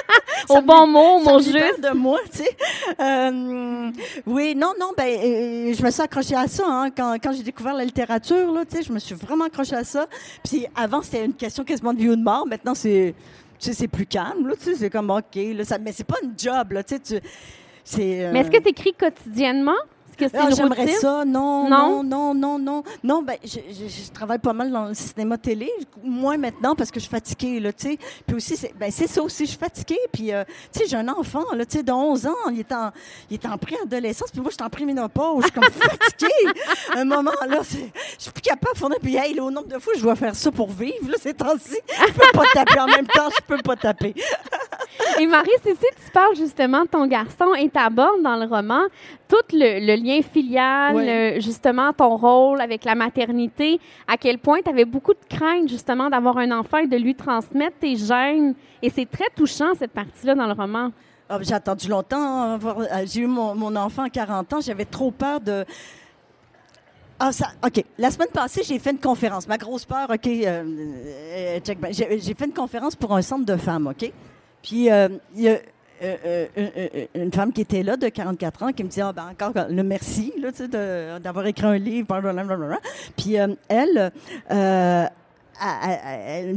Au 0.48 0.60
bon 0.62 0.86
mot, 0.86 1.38
libère 1.38 1.66
juste. 1.68 1.80
de 1.80 1.90
moi, 1.94 2.18
tu 2.30 2.38
sais. 2.38 2.56
Euh, 3.00 3.90
oui, 4.26 4.54
non, 4.54 4.72
non, 4.78 4.92
ben, 4.96 5.06
euh, 5.08 5.72
je 5.74 5.82
me 5.82 5.90
suis 5.90 6.02
accrochée 6.02 6.34
à 6.34 6.46
ça, 6.46 6.64
hein, 6.66 6.90
quand, 6.90 7.16
quand 7.22 7.32
j'ai 7.32 7.42
découvert 7.42 7.74
la 7.74 7.84
littérature, 7.84 8.52
là, 8.52 8.64
tu 8.64 8.76
sais, 8.76 8.82
je 8.82 8.92
me 8.92 8.98
suis 8.98 9.14
vraiment 9.14 9.44
accrochée 9.44 9.76
à 9.76 9.84
ça. 9.84 10.06
Puis 10.44 10.66
avant, 10.74 11.02
c'était 11.02 11.24
une 11.24 11.34
question 11.34 11.64
quasiment 11.64 11.92
de 11.92 11.98
vie 11.98 12.08
ou 12.08 12.16
de 12.16 12.22
mort. 12.22 12.46
Maintenant, 12.46 12.74
c'est, 12.74 13.14
tu 13.58 13.66
sais, 13.66 13.72
c'est 13.72 13.88
plus 13.88 14.06
calme, 14.06 14.46
là, 14.48 14.54
tu 14.56 14.64
sais, 14.64 14.74
c'est 14.74 14.90
comme, 14.90 15.10
OK, 15.10 15.34
là, 15.34 15.64
ça, 15.64 15.78
mais 15.78 15.92
c'est 15.92 16.04
pas 16.06 16.16
une 16.22 16.34
job, 16.36 16.72
là, 16.72 16.82
tu 16.82 16.94
sais, 16.96 17.00
tu- 17.00 17.28
c'est... 17.84 18.24
euh, 18.26 18.30
Mais 18.32 18.40
est-ce 18.40 18.50
que 18.50 18.62
tu 18.62 18.68
écris 18.68 18.92
quotidiennement? 18.94 19.72
Est-ce 20.20 20.32
que 20.32 20.38
c'est 20.38 20.44
ah, 20.44 20.50
J'aimerais 20.54 20.88
ça. 20.94 21.24
Non, 21.24 21.68
Non? 21.68 22.02
non, 22.02 22.34
non, 22.34 22.58
non, 22.58 22.82
non. 23.04 23.22
Ben, 23.22 23.36
je, 23.44 23.50
je- 23.70 23.88
je 23.88 24.10
travaille 24.12 24.38
pas 24.38 24.52
mal 24.52 24.70
dans 24.70 24.86
le 24.86 24.94
cinéma 24.94 25.38
télé. 25.38 25.70
Moins 26.02 26.36
maintenant 26.36 26.74
parce 26.74 26.90
que 26.90 26.98
je 27.00 27.04
suis 27.04 27.10
fatiguée, 27.10 27.60
là, 27.60 27.72
tu 27.72 27.90
sais. 27.90 27.98
Puis 28.26 28.36
aussi, 28.36 28.56
c'est, 28.56 28.72
ben, 28.76 28.90
c'est 28.90 29.06
ça 29.06 29.22
aussi, 29.22 29.44
je 29.44 29.50
suis 29.50 29.58
fatiguée. 29.58 29.98
Puis, 30.12 30.32
euh, 30.32 30.44
tu 30.72 30.80
sais, 30.80 30.86
j'ai 30.88 30.96
un 30.96 31.08
enfant, 31.08 31.44
là, 31.52 31.64
tu 31.64 31.78
sais, 31.78 31.82
de 31.82 31.92
11 31.92 32.26
ans. 32.26 32.34
Il 32.52 32.60
est 32.60 32.72
en, 32.72 32.90
il 33.30 33.34
est 33.34 33.46
en 33.46 33.56
préadolescence. 33.58 34.30
Puis 34.30 34.40
moi, 34.40 34.50
je 34.50 34.54
suis 34.56 34.64
en 34.64 34.70
préménopause. 34.70 35.42
Je 35.44 35.50
suis 35.50 35.52
comme 35.52 35.64
fatiguée. 35.72 36.60
un 36.96 37.04
moment, 37.04 37.30
là, 37.48 37.60
je 37.62 37.76
suis 38.18 38.30
plus 38.32 38.42
capable 38.42 38.74
de 38.74 38.78
fournir. 38.78 38.98
Puis, 39.02 39.16
hey, 39.16 39.34
là, 39.34 39.44
au 39.44 39.50
nombre 39.50 39.68
de 39.68 39.78
fois, 39.78 39.92
je 39.96 40.02
dois 40.02 40.16
faire 40.16 40.34
ça 40.34 40.50
pour 40.50 40.70
vivre, 40.70 41.08
là, 41.08 41.16
ces 41.20 41.34
temps-ci. 41.34 41.76
Je 42.08 42.12
peux 42.12 42.32
pas 42.32 42.44
taper 42.52 42.80
en 42.80 42.86
même 42.86 43.06
temps. 43.06 43.28
Je 43.34 43.42
peux 43.46 43.62
pas 43.62 43.76
taper. 43.76 44.14
Et 45.20 45.26
Marie-Cécile, 45.26 45.76
tu 46.04 46.10
parles 46.12 46.34
justement 46.36 46.82
de 46.82 46.88
ton 46.88 47.06
garçon 47.06 47.54
et 47.58 47.68
t'abordes 47.68 48.22
dans 48.22 48.36
le 48.36 48.46
roman 48.46 48.82
tout 49.28 49.36
le, 49.52 49.86
le 49.86 49.94
lien 50.02 50.20
filial, 50.22 50.94
Ouais. 50.96 51.34
le- 51.36 51.40
justement 51.40 51.92
ton 51.92 52.16
rôle 52.16 52.60
avec 52.60 52.84
la 52.84 52.94
maternité, 52.94 53.78
à 54.06 54.16
quel 54.16 54.38
point 54.38 54.60
tu 54.62 54.70
avais 54.70 54.84
beaucoup 54.84 55.12
de 55.12 55.36
crainte 55.36 55.68
justement 55.68 56.10
d'avoir 56.10 56.38
un 56.38 56.50
enfant 56.50 56.78
et 56.78 56.86
de 56.86 56.96
lui 56.96 57.14
transmettre 57.14 57.76
tes 57.78 57.96
gènes. 57.96 58.54
Et 58.82 58.90
c'est 58.90 59.08
très 59.08 59.28
touchant 59.36 59.74
cette 59.78 59.92
partie-là 59.92 60.34
dans 60.34 60.46
le 60.46 60.52
roman. 60.54 60.90
Ah, 61.28 61.38
j'ai 61.42 61.54
attendu 61.54 61.88
longtemps. 61.88 62.54
avoir- 62.54 62.78
euh, 62.80 62.86
J'ai 63.04 63.20
eu 63.20 63.26
mon, 63.26 63.54
mon 63.54 63.76
enfant 63.76 64.04
à 64.04 64.08
40 64.08 64.52
ans. 64.54 64.60
J'avais 64.60 64.86
trop 64.86 65.10
peur 65.10 65.40
de. 65.40 65.64
Ah, 67.20 67.32
ça, 67.32 67.48
OK. 67.64 67.84
La 67.98 68.10
semaine 68.10 68.28
passée, 68.32 68.62
j'ai 68.64 68.78
fait 68.78 68.92
une 68.92 68.98
conférence. 69.00 69.46
Ma 69.48 69.58
grosse 69.58 69.84
peur, 69.84 70.08
OK, 70.08 70.26
euh, 70.26 70.64
euh. 70.64 71.58
J'ai 71.90 72.18
j'ai 72.20 72.34
fait 72.34 72.46
une 72.46 72.52
conférence 72.54 72.94
pour 72.96 73.14
un 73.14 73.22
centre 73.22 73.44
de 73.44 73.56
femmes, 73.56 73.88
OK? 73.88 74.10
Puis, 74.62 74.90
euh, 74.90 75.08
il 75.34 75.42
y 75.42 75.48
a 75.48 75.58
euh, 76.02 76.46
euh, 76.56 77.06
une 77.14 77.32
femme 77.32 77.52
qui 77.52 77.62
était 77.62 77.82
là, 77.82 77.96
de 77.96 78.08
44 78.08 78.62
ans, 78.62 78.72
qui 78.72 78.84
me 78.84 78.88
dit, 78.88 79.00
ah, 79.00 79.12
ben, 79.12 79.28
encore 79.30 79.52
le 79.68 79.82
merci, 79.82 80.32
là, 80.40 80.52
tu 80.52 80.58
sais, 80.58 80.68
d'avoir 81.20 81.46
écrit 81.46 81.66
un 81.66 81.78
livre, 81.78 82.06
blablabla. 82.06 82.78
Puis, 83.16 83.34
elle, 83.34 83.56
elle, 84.48 85.10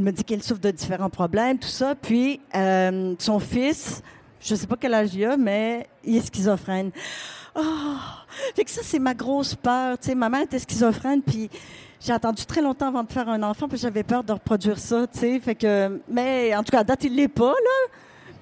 me 0.00 0.10
dit 0.10 0.24
qu'elle 0.24 0.42
souffre 0.42 0.60
de 0.60 0.70
différents 0.70 1.10
problèmes, 1.10 1.58
tout 1.58 1.68
ça. 1.68 1.94
Puis, 1.94 2.40
son 2.52 3.38
fils, 3.40 4.02
je 4.40 4.54
sais 4.54 4.66
pas 4.66 4.76
quel 4.78 4.94
âge 4.94 5.14
il 5.14 5.24
a, 5.24 5.36
mais 5.36 5.86
il 6.04 6.16
est 6.16 6.26
schizophrène. 6.26 6.90
Ah! 7.54 8.24
Fait 8.54 8.64
que 8.64 8.70
ça, 8.70 8.80
c'est 8.82 8.98
ma 8.98 9.14
grosse 9.14 9.54
peur. 9.54 9.98
Tu 9.98 10.08
sais, 10.08 10.14
ma 10.14 10.28
mère 10.28 10.42
était 10.42 10.58
schizophrène, 10.58 11.20
puis 11.22 11.50
j'ai 12.00 12.12
attendu 12.12 12.44
très 12.46 12.62
longtemps 12.62 12.88
avant 12.88 13.02
de 13.02 13.12
faire 13.12 13.28
un 13.28 13.42
enfant, 13.42 13.68
puis 13.68 13.78
j'avais 13.78 14.02
peur 14.02 14.24
de 14.24 14.32
reproduire 14.32 14.78
ça, 14.78 15.06
tu 15.12 15.18
sais. 15.18 15.40
Fait 15.40 15.54
que, 15.54 16.00
mais 16.08 16.54
en 16.56 16.62
tout 16.62 16.70
cas, 16.72 16.80
à 16.80 16.84
date, 16.84 17.04
il 17.04 17.14
l'est 17.14 17.28
pas, 17.28 17.50
là. 17.52 17.92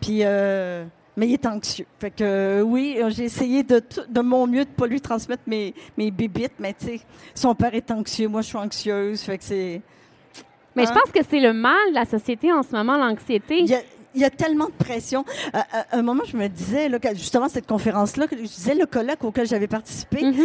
Puis, 0.01 0.21
euh, 0.23 0.85
mais 1.17 1.27
il 1.29 1.33
est 1.35 1.47
anxieux. 1.47 1.87
Fait 1.99 2.11
que, 2.11 2.23
euh, 2.23 2.61
oui, 2.63 2.99
j'ai 3.09 3.25
essayé 3.25 3.63
de, 3.63 3.81
tout- 3.81 4.01
de 4.09 4.21
mon 4.21 4.47
mieux 4.47 4.65
de 4.65 4.71
pas 4.71 4.87
lui 4.87 5.01
transmettre 5.01 5.43
mes, 5.47 5.75
mes 5.99 6.11
bébites, 6.11 6.55
mais 6.59 6.73
tu 6.73 6.87
sais, 6.87 7.01
son 7.35 7.55
père 7.55 7.75
est 7.75 7.91
anxieux, 7.91 8.29
moi, 8.29 8.43
je 8.43 8.47
suis 8.47 8.57
anxieuse. 8.59 9.21
Fait 9.23 9.39
que 9.39 9.45
c'est. 9.45 9.83
Mais 10.77 10.85
je 10.87 10.91
Hein? 10.91 10.95
pense 11.03 11.11
que 11.13 11.21
c'est 11.29 11.41
le 11.41 11.53
mal 11.53 11.91
de 11.91 11.95
la 11.95 12.05
société 12.05 12.53
en 12.53 12.63
ce 12.63 12.71
moment, 12.71 12.97
l'anxiété. 12.97 13.65
Il 14.15 14.21
y, 14.21 14.25
a, 14.25 14.31
tellement 14.31 14.67
de 14.67 14.73
pression. 14.73 15.25
À, 15.53 15.61
à 15.93 15.99
un 15.99 16.03
moment, 16.03 16.25
je 16.27 16.37
me 16.37 16.49
disais, 16.49 16.89
là, 16.89 16.99
justement, 17.15 17.49
cette 17.49 17.67
conférence-là, 17.67 18.27
je 18.31 18.37
disais 18.37 18.75
le 18.75 18.87
colloque 18.87 19.23
auquel 19.25 19.47
j'avais 19.47 19.69
participé, 19.69 20.25
Mhm. 20.25 20.35
on, 20.39 20.45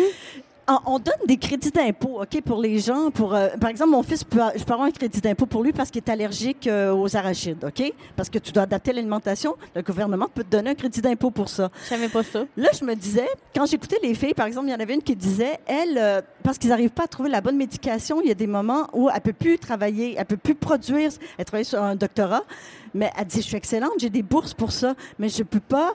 on 0.68 1.00
donne 1.00 1.14
des 1.28 1.38
crédits 1.38 1.72
d'impôt, 1.72 2.22
OK, 2.22 2.42
pour 2.42 2.60
les 2.60 2.80
gens. 2.80 3.12
Pour, 3.12 3.36
euh, 3.36 3.50
par 3.60 3.70
exemple, 3.70 3.92
mon 3.92 4.04
fils, 4.04 4.24
peut, 4.24 4.40
je 4.56 4.64
peux 4.64 4.74
avoir 4.74 4.88
un 4.88 4.92
crédit 4.92 5.22
d'impôt 5.22 5.46
pour 5.46 5.64
lui 5.64 5.74
parce 5.74 5.92
qu'il 5.92 6.02
est 6.02 6.10
allergique 6.10 6.68
euh, 6.68 6.94
aux 6.94 7.16
arachides, 7.16 7.64
OK? 7.64 7.94
Parce 8.16 8.30
que 8.30 8.40
tu 8.40 8.52
dois 8.52 8.64
adapter 8.64 8.94
l'alimentation. 8.94 9.56
Le 9.76 9.82
gouvernement 9.82 10.28
peut 10.34 10.44
te 10.44 10.50
donner 10.50 10.72
un 10.72 10.76
crédit 10.76 11.02
d'impôt 11.02 11.32
pour 11.32 11.50
ça. 11.50 11.70
Je 11.84 11.90
savais 11.90 12.10
pas 12.10 12.24
ça. 12.24 12.46
Là, 12.58 12.70
je 12.80 12.84
me 12.84 12.96
disais, 12.96 13.28
quand 13.54 13.66
j'écoutais 13.66 14.00
les 14.02 14.16
filles, 14.16 14.34
par 14.34 14.48
exemple, 14.48 14.68
il 14.68 14.72
y 14.72 14.76
en 14.76 14.80
avait 14.80 14.96
une 14.96 15.04
qui 15.04 15.16
disait, 15.16 15.60
elle, 15.68 15.98
euh, 15.98 16.22
parce 16.44 16.58
qu'ils 16.58 16.70
n'arrivent 16.70 16.90
pas 16.90 17.04
à 17.04 17.08
trouver 17.08 17.30
la 17.30 17.42
bonne 17.42 17.58
médication, 17.58 18.22
il 18.22 18.28
y 18.28 18.32
a 18.32 18.36
des 18.36 18.48
moments 18.48 18.88
où 18.94 19.10
elle 19.14 19.22
peut 19.22 19.34
plus 19.34 19.60
travailler, 19.60 20.16
elle 20.18 20.26
peut 20.26 20.38
plus 20.38 20.56
produire, 20.56 21.12
elle 21.38 21.46
travaille 21.46 21.66
sur 21.66 21.82
un 21.82 21.96
doctorat, 21.96 22.44
mais 22.94 23.12
elle 23.18 23.26
dit, 23.26 23.42
je 23.42 23.48
suis 23.48 23.58
excellente, 23.58 23.92
j'ai 24.00 24.10
des 24.10 24.24
bourses 24.24 24.54
pour 24.54 24.72
ça, 24.72 24.96
mais 25.20 25.30
je 25.30 25.44
peux 25.44 25.60
pas, 25.60 25.94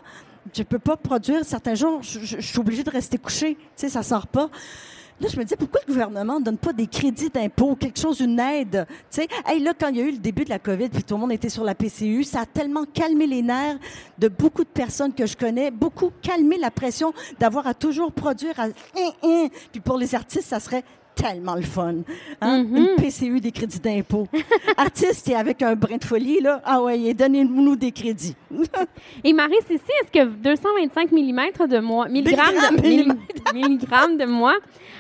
je 0.53 0.63
peux 0.63 0.79
pas 0.79 0.97
produire 0.97 1.45
certains 1.45 1.75
jours, 1.75 2.03
je, 2.03 2.41
suis 2.41 2.59
obligée 2.59 2.83
de 2.83 2.91
rester 2.91 3.19
couchée, 3.19 3.55
tu 3.55 3.67
sais, 3.77 3.89
ça 3.89 4.03
sort 4.03 4.27
pas. 4.27 4.51
Là, 5.21 5.29
je 5.31 5.37
me 5.37 5.43
disais, 5.45 5.57
pourquoi 5.57 5.81
le 5.87 5.93
gouvernement 5.93 6.41
ne 6.41 6.45
donne 6.45 6.57
pas 6.57 6.73
des 6.73 6.87
crédits 6.87 7.29
d'impôt, 7.29 7.77
quelque 7.77 8.01
chose, 8.01 8.21
une 8.21 8.41
aide? 8.41 8.87
Tu 9.11 9.21
sais, 9.21 9.29
hey, 9.47 9.61
là, 9.63 9.75
quand 9.79 9.89
il 9.89 9.97
y 9.97 10.01
a 10.01 10.05
eu 10.05 10.13
le 10.13 10.19
début 10.19 10.45
de 10.45 10.49
la 10.49 10.59
COVID, 10.59 10.89
puis 10.89 11.05
tout 11.05 11.15
le 11.15 11.21
monde 11.21 11.33
était 11.33 11.51
sur 11.51 11.63
la 11.63 11.75
PCU, 11.75 12.25
ça 12.25 12.41
a 12.41 12.47
tellement 12.47 12.87
calmé 12.87 13.27
les 13.27 13.43
nerfs 13.43 13.79
de 14.17 14.29
beaucoup 14.29 14.65
de 14.65 14.71
personnes 14.71 15.13
que 15.13 15.27
je 15.27 15.37
connais, 15.37 15.71
beaucoup 15.71 16.11
calmé 16.23 16.57
la 16.57 16.71
pression 16.71 17.13
d'avoir 17.39 17.67
à 17.67 17.75
toujours 17.75 18.13
produire. 18.13 18.59
À... 18.59 18.69
Puis 19.71 19.81
pour 19.85 19.99
les 19.99 20.15
artistes, 20.15 20.49
ça 20.49 20.59
serait 20.59 20.85
tellement 21.21 21.55
le 21.55 21.63
fun. 21.63 21.97
Hein? 22.41 22.65
Une 22.65 22.89
PCU, 22.97 23.41
des 23.41 23.53
crédits 23.53 23.81
d'impôt. 23.81 24.27
Artiste, 24.77 25.29
et 25.29 25.35
avec 25.35 25.63
un 25.63 25.75
brin 25.75 25.97
de 25.97 26.05
folie, 26.05 26.41
là, 26.41 26.61
ah 26.65 26.81
ouais, 26.83 27.13
donnez-nous 27.15 27.77
des 27.77 27.93
crédits. 27.93 28.35
Et 29.25 29.33
Marie, 29.33 29.55
ici, 29.69 29.81
est-ce 30.03 30.11
que 30.11 30.25
225 30.27 31.13
mm 31.13 31.67
de 31.69 31.79
moi, 31.81 32.09
milligrammes 32.09 32.55
de, 32.55 32.81
Milligrammes, 32.83 33.19
milli- 33.19 33.55
milligrammes 33.55 34.17
de 34.19 34.25
moi, 34.25 34.55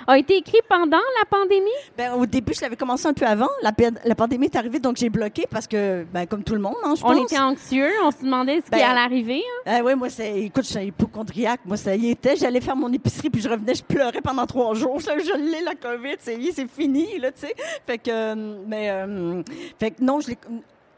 a 0.07 0.19
été 0.19 0.37
écrit 0.37 0.59
pendant 0.69 0.99
la 0.99 1.25
pandémie? 1.31 1.71
Ben, 1.97 2.13
au 2.15 2.27
début, 2.27 2.53
je 2.55 2.61
l'avais 2.63 2.77
commencé 2.77 3.07
un 3.07 3.13
peu 3.13 3.27
avant. 3.27 3.49
La, 3.63 3.73
la 4.05 4.15
pandémie 4.15 4.47
est 4.47 4.57
arrivée, 4.57 4.79
donc 4.79 4.97
j'ai 4.97 5.09
bloqué 5.11 5.47
parce 5.51 5.67
que, 5.67 6.05
ben, 6.13 6.27
comme 6.27 6.43
tout 6.45 6.55
le 6.55 6.61
monde, 6.61 6.75
hein, 6.85 6.95
je 6.97 7.05
On 7.05 7.15
pense. 7.15 7.33
était 7.33 7.41
anxieux, 7.41 7.91
on 8.05 8.11
se 8.11 8.23
demandait 8.23 8.57
ce 8.61 8.65
qui 8.65 8.71
Ben, 8.73 8.83
allait 8.83 9.01
arriver. 9.01 9.43
hein? 9.67 9.73
Ah 9.79 9.81
oui, 9.85 9.95
moi, 9.95 10.09
c'est, 10.11 10.41
écoute, 10.43 10.65
je 10.65 10.71
suis 10.79 10.87
hypochondriaque. 10.87 11.61
Moi, 11.65 11.77
ça 11.77 11.95
y 11.97 12.11
était. 12.11 12.37
J'allais 12.37 12.61
faire 12.61 12.77
mon 12.77 12.93
épicerie, 12.93 13.31
puis 13.31 13.41
je 13.41 13.49
revenais, 13.49 13.75
je 13.75 13.83
pleurais 13.85 14.21
pendant 14.23 14.47
trois 14.47 14.75
jours. 14.75 14.99
Je, 15.01 15.07
je 15.25 15.37
l'ai, 15.37 15.63
la 15.65 15.75
COVID, 15.75 16.10
c'est, 16.19 16.39
c'est 16.53 16.71
fini, 16.71 17.19
là, 17.19 17.33
tu 17.33 17.41
sais. 17.41 17.55
Fait 17.87 17.99
que, 17.99 18.11
euh, 18.11 18.59
mais, 18.67 18.91
euh, 18.91 19.43
fait 19.79 19.93
que 19.93 20.03
non, 20.03 20.21
je 20.21 20.31
l'ai, 20.31 20.39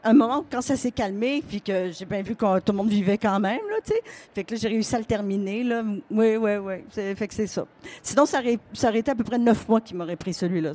un 0.03 0.13
moment, 0.13 0.43
quand 0.49 0.61
ça 0.61 0.75
s'est 0.75 0.91
calmé, 0.91 1.43
puis 1.47 1.61
que 1.61 1.91
j'ai 1.91 2.05
bien 2.05 2.21
vu 2.21 2.35
que 2.35 2.59
tout 2.59 2.71
le 2.71 2.77
monde 2.77 2.89
vivait 2.89 3.17
quand 3.17 3.39
même, 3.39 3.61
là, 3.69 3.77
tu 3.83 3.93
sais. 3.93 4.01
Fait 4.33 4.43
que 4.43 4.53
là, 4.53 4.59
j'ai 4.61 4.67
réussi 4.67 4.95
à 4.95 4.99
le 4.99 5.05
terminer, 5.05 5.63
là. 5.63 5.83
Oui, 6.11 6.35
oui, 6.35 6.55
oui. 6.57 6.75
C'est, 6.89 7.15
fait 7.15 7.27
que 7.27 7.33
c'est 7.33 7.47
ça. 7.47 7.65
Sinon, 8.01 8.25
ça 8.25 8.39
aurait, 8.39 8.59
ça 8.73 8.89
aurait 8.89 8.99
été 8.99 9.11
à 9.11 9.15
peu 9.15 9.23
près 9.23 9.37
neuf 9.37 9.67
mois 9.67 9.81
qui 9.81 9.95
m'aurait 9.95 10.15
pris 10.15 10.33
celui-là. 10.33 10.71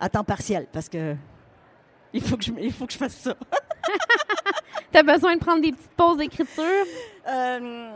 à 0.00 0.08
temps 0.08 0.24
partiel, 0.24 0.66
parce 0.72 0.88
que 0.88 1.14
il 2.12 2.22
faut 2.22 2.36
que 2.36 2.44
je, 2.44 2.52
il 2.60 2.72
faut 2.72 2.86
que 2.86 2.92
je 2.92 2.98
fasse 2.98 3.16
ça. 3.16 3.34
T'as 4.92 5.02
besoin 5.02 5.34
de 5.34 5.40
prendre 5.40 5.60
des 5.60 5.72
petites 5.72 5.90
pauses 5.96 6.18
d'écriture? 6.18 6.86
Euh, 7.26 7.88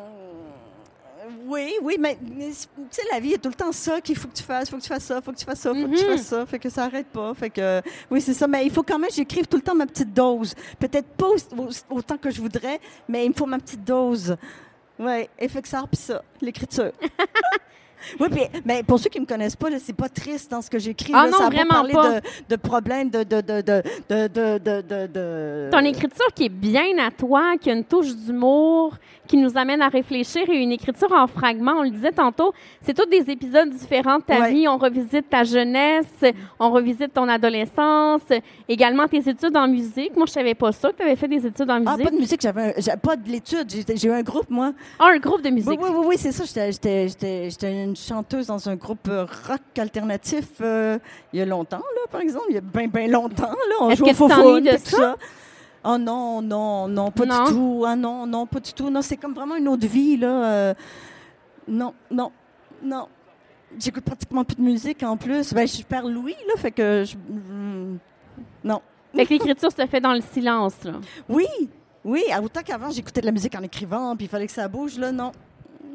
oui, 1.49 1.73
oui, 1.83 1.97
mais, 1.99 2.19
mais 2.37 2.51
tu 2.51 2.55
sais, 2.91 3.03
la 3.13 3.19
vie, 3.21 3.29
il 3.29 3.33
y 3.33 3.35
a 3.35 3.39
tout 3.39 3.49
le 3.49 3.55
temps 3.55 3.73
ça 3.73 4.01
qu'il 4.01 4.17
faut 4.17 4.29
que 4.29 4.35
tu 4.35 4.43
fasses, 4.43 4.69
faut 4.71 4.77
que 4.77 4.83
tu 4.83 4.89
fasses 4.89 5.05
ça, 5.05 5.21
faut 5.23 5.33
que 5.33 5.37
tu 5.39 5.45
fasses 5.45 5.61
ça, 5.61 5.71
faut 5.75 5.89
que 5.89 5.97
tu 5.97 6.05
fasses 6.05 6.27
ça, 6.27 6.47
fait 6.47 6.59
que 6.59 6.69
ça 6.69 6.85
arrête 6.85 7.07
pas. 7.09 7.33
Fait 7.35 7.51
que, 7.51 7.81
oui, 8.11 8.21
c'est 8.21 8.35
ça, 8.35 8.47
mais 8.47 8.65
il 8.65 8.71
faut 8.71 8.83
quand 8.83 8.99
même 8.99 9.09
que 9.09 9.15
j'écrive 9.17 9.47
tout 9.47 9.57
le 9.57 9.63
temps 9.63 9.75
ma 9.75 9.87
petite 9.87 10.13
dose. 10.13 10.55
Peut-être 10.79 11.09
pas 11.09 11.29
au- 11.29 11.63
au- 11.63 11.97
autant 11.97 12.17
que 12.19 12.31
je 12.31 12.41
voudrais, 12.41 12.81
mais 13.09 13.25
il 13.25 13.31
me 13.31 13.35
faut 13.35 13.47
ma 13.47 13.59
petite 13.59 13.85
dose. 13.85 14.37
Oui, 14.99 15.29
et 15.39 15.49
fait 15.49 15.63
que 15.63 15.69
ça, 15.69 15.85
puis 15.91 15.97
ça, 16.01 16.23
l'écriture. 16.41 16.91
Oui, 18.21 18.29
puis 18.31 18.43
mais 18.65 18.83
pour 18.83 18.99
ceux 18.99 19.11
qui 19.11 19.19
ne 19.19 19.23
me 19.25 19.29
connaissent 19.29 19.57
pas, 19.57 19.69
c'est 19.79 19.93
pas 19.93 20.09
triste 20.09 20.51
dans 20.51 20.63
ce 20.63 20.71
que 20.71 20.79
j'écris. 20.79 21.13
Ah 21.15 21.25
là, 21.25 21.31
non, 21.31 21.39
ça 21.39 21.47
vraiment 21.47 21.71
parler 21.71 21.93
pas. 21.93 22.21
De, 22.21 22.27
de 22.51 22.57
problèmes, 22.57 23.11
de 23.11 23.23
de, 23.23 23.41
de, 23.41 24.59
de, 24.59 25.69
Ton 25.71 25.85
écriture 25.85 26.27
qui 26.35 26.45
est 26.47 26.49
bien 26.49 26.99
à 26.99 27.11
toi, 27.11 27.57
qui 27.61 27.71
a 27.71 27.75
une 27.75 27.85
touche 27.85 28.15
d'humour, 28.15 28.95
qui 29.27 29.37
nous 29.37 29.57
amène 29.57 29.83
à 29.83 29.89
réfléchir 29.89 30.49
et 30.49 30.57
une 30.57 30.73
écriture 30.73 31.13
en 31.13 31.27
fragments. 31.27 31.75
On 31.79 31.83
le 31.83 31.91
disait 31.91 32.13
tantôt, 32.13 32.53
c'est 32.83 32.95
tous 32.95 33.07
des 33.07 33.31
épisodes 33.31 33.71
différents 33.71 34.19
de 34.19 34.25
ta 34.25 34.49
vie. 34.49 34.67
On 34.67 34.79
revisite 34.79 35.29
ta 35.29 35.45
jeunesse, 35.45 36.07
on 36.59 36.71
revisite 36.71 37.13
ton 37.13 37.29
adolescence, 37.29 38.23
également 38.69 39.07
tes 39.07 39.29
études 39.29 39.57
en 39.57 39.69
musique. 39.69 40.17
Moi, 40.17 40.27
je 40.27 40.33
savais 40.33 40.55
pas 40.55 40.73
ça 40.73 40.91
que 40.91 40.97
tu 40.97 41.03
avais 41.03 41.17
fait 41.17 41.29
des 41.29 41.47
études 41.47 41.71
en 41.71 41.81
musique. 41.81 42.05
Pas 42.05 42.11
de 42.11 42.17
musique, 42.17 42.41
j'avais 42.41 42.97
pas 43.03 43.17
de 43.17 43.29
l'étude. 43.29 43.71
J'ai 43.71 44.09
eu 44.09 44.13
un 44.13 44.23
groupe, 44.23 44.49
moi. 44.51 44.73
Ah, 44.99 45.11
un 45.15 45.19
groupe 45.19 45.43
de 45.43 45.51
musique. 45.51 45.79
Oui, 45.81 45.91
oui, 45.91 46.05
oui, 46.07 46.15
c'est 46.19 46.33
ça. 46.33 46.45
J'étais 46.45 47.51
une 47.89 47.97
chanteuse 47.97 48.47
dans 48.47 48.69
un 48.69 48.77
groupe 48.77 49.09
euh, 49.09 49.25
rock 49.49 49.61
alternatif 49.79 50.47
euh, 50.61 50.99
il 51.33 51.39
y 51.39 51.43
a 51.43 51.47
longtemps, 51.47 51.79
là, 51.79 52.03
par 52.11 52.21
exemple. 52.21 52.47
Il 52.51 52.55
y 52.55 52.59
a 52.59 52.61
bien, 52.61 52.89
bien 52.89 53.09
longtemps. 53.09 53.51
Là. 53.51 53.77
On 53.81 53.89
que 53.95 54.03
au 54.11 54.15
faux 54.15 54.29
de 54.61 54.71
tout 54.77 54.97
ça? 54.97 55.17
Oh 55.85 55.97
non, 55.99 56.43
non, 56.43 56.89
non, 56.89 57.11
pas 57.11 57.25
Non? 57.25 57.45
du 57.45 57.53
tout. 57.53 57.85
Ah 57.87 57.97
non, 57.97 58.27
non, 58.27 58.47
pas 58.47 58.61
du 58.61 58.73
tout. 58.73 58.91
Non, 58.91 59.01
c'est 59.03 59.17
comme 59.17 59.33
vraiment 59.35 59.57
une 59.57 59.69
autre 59.69 59.87
vie, 59.87 60.17
là. 60.17 60.45
euh, 60.45 60.75
non, 61.67 61.95
non, 62.11 62.33
non. 62.83 63.09
J'écoute 63.79 64.05
pratiquement 64.05 64.45
plus 64.45 64.57
de 64.57 64.63
musique 64.63 65.03
en 65.03 65.17
plus. 65.17 65.53
Ben, 65.53 65.67
je 65.69 65.83
perds 65.83 66.09
Louis, 66.09 66.35
là, 66.49 66.55
fait 66.57 66.71
que 66.73 67.05
je... 67.05 67.17
mm, 67.17 67.99
Non. 68.65 68.81
Fait 69.15 69.25
que 69.27 69.31
l'écriture 69.35 69.71
se 69.71 69.87
fait 69.87 70.01
dans 70.01 70.13
le 70.15 70.21
silence. 70.33 70.83
Là. 70.85 70.93
Oui, 71.29 71.47
oui. 72.05 72.23
Autant 72.43 72.63
qu'avant, 72.63 72.91
j'écoutais 72.91 73.21
de 73.21 73.27
la 73.27 73.33
musique 73.33 73.55
en 73.55 73.63
écrivant, 73.63 74.17
puis 74.17 74.27
il 74.27 74.29
fallait 74.29 74.47
que 74.47 74.53
ça 74.53 74.69
bouge, 74.69 74.99
là, 74.99 75.13
non. 75.13 75.33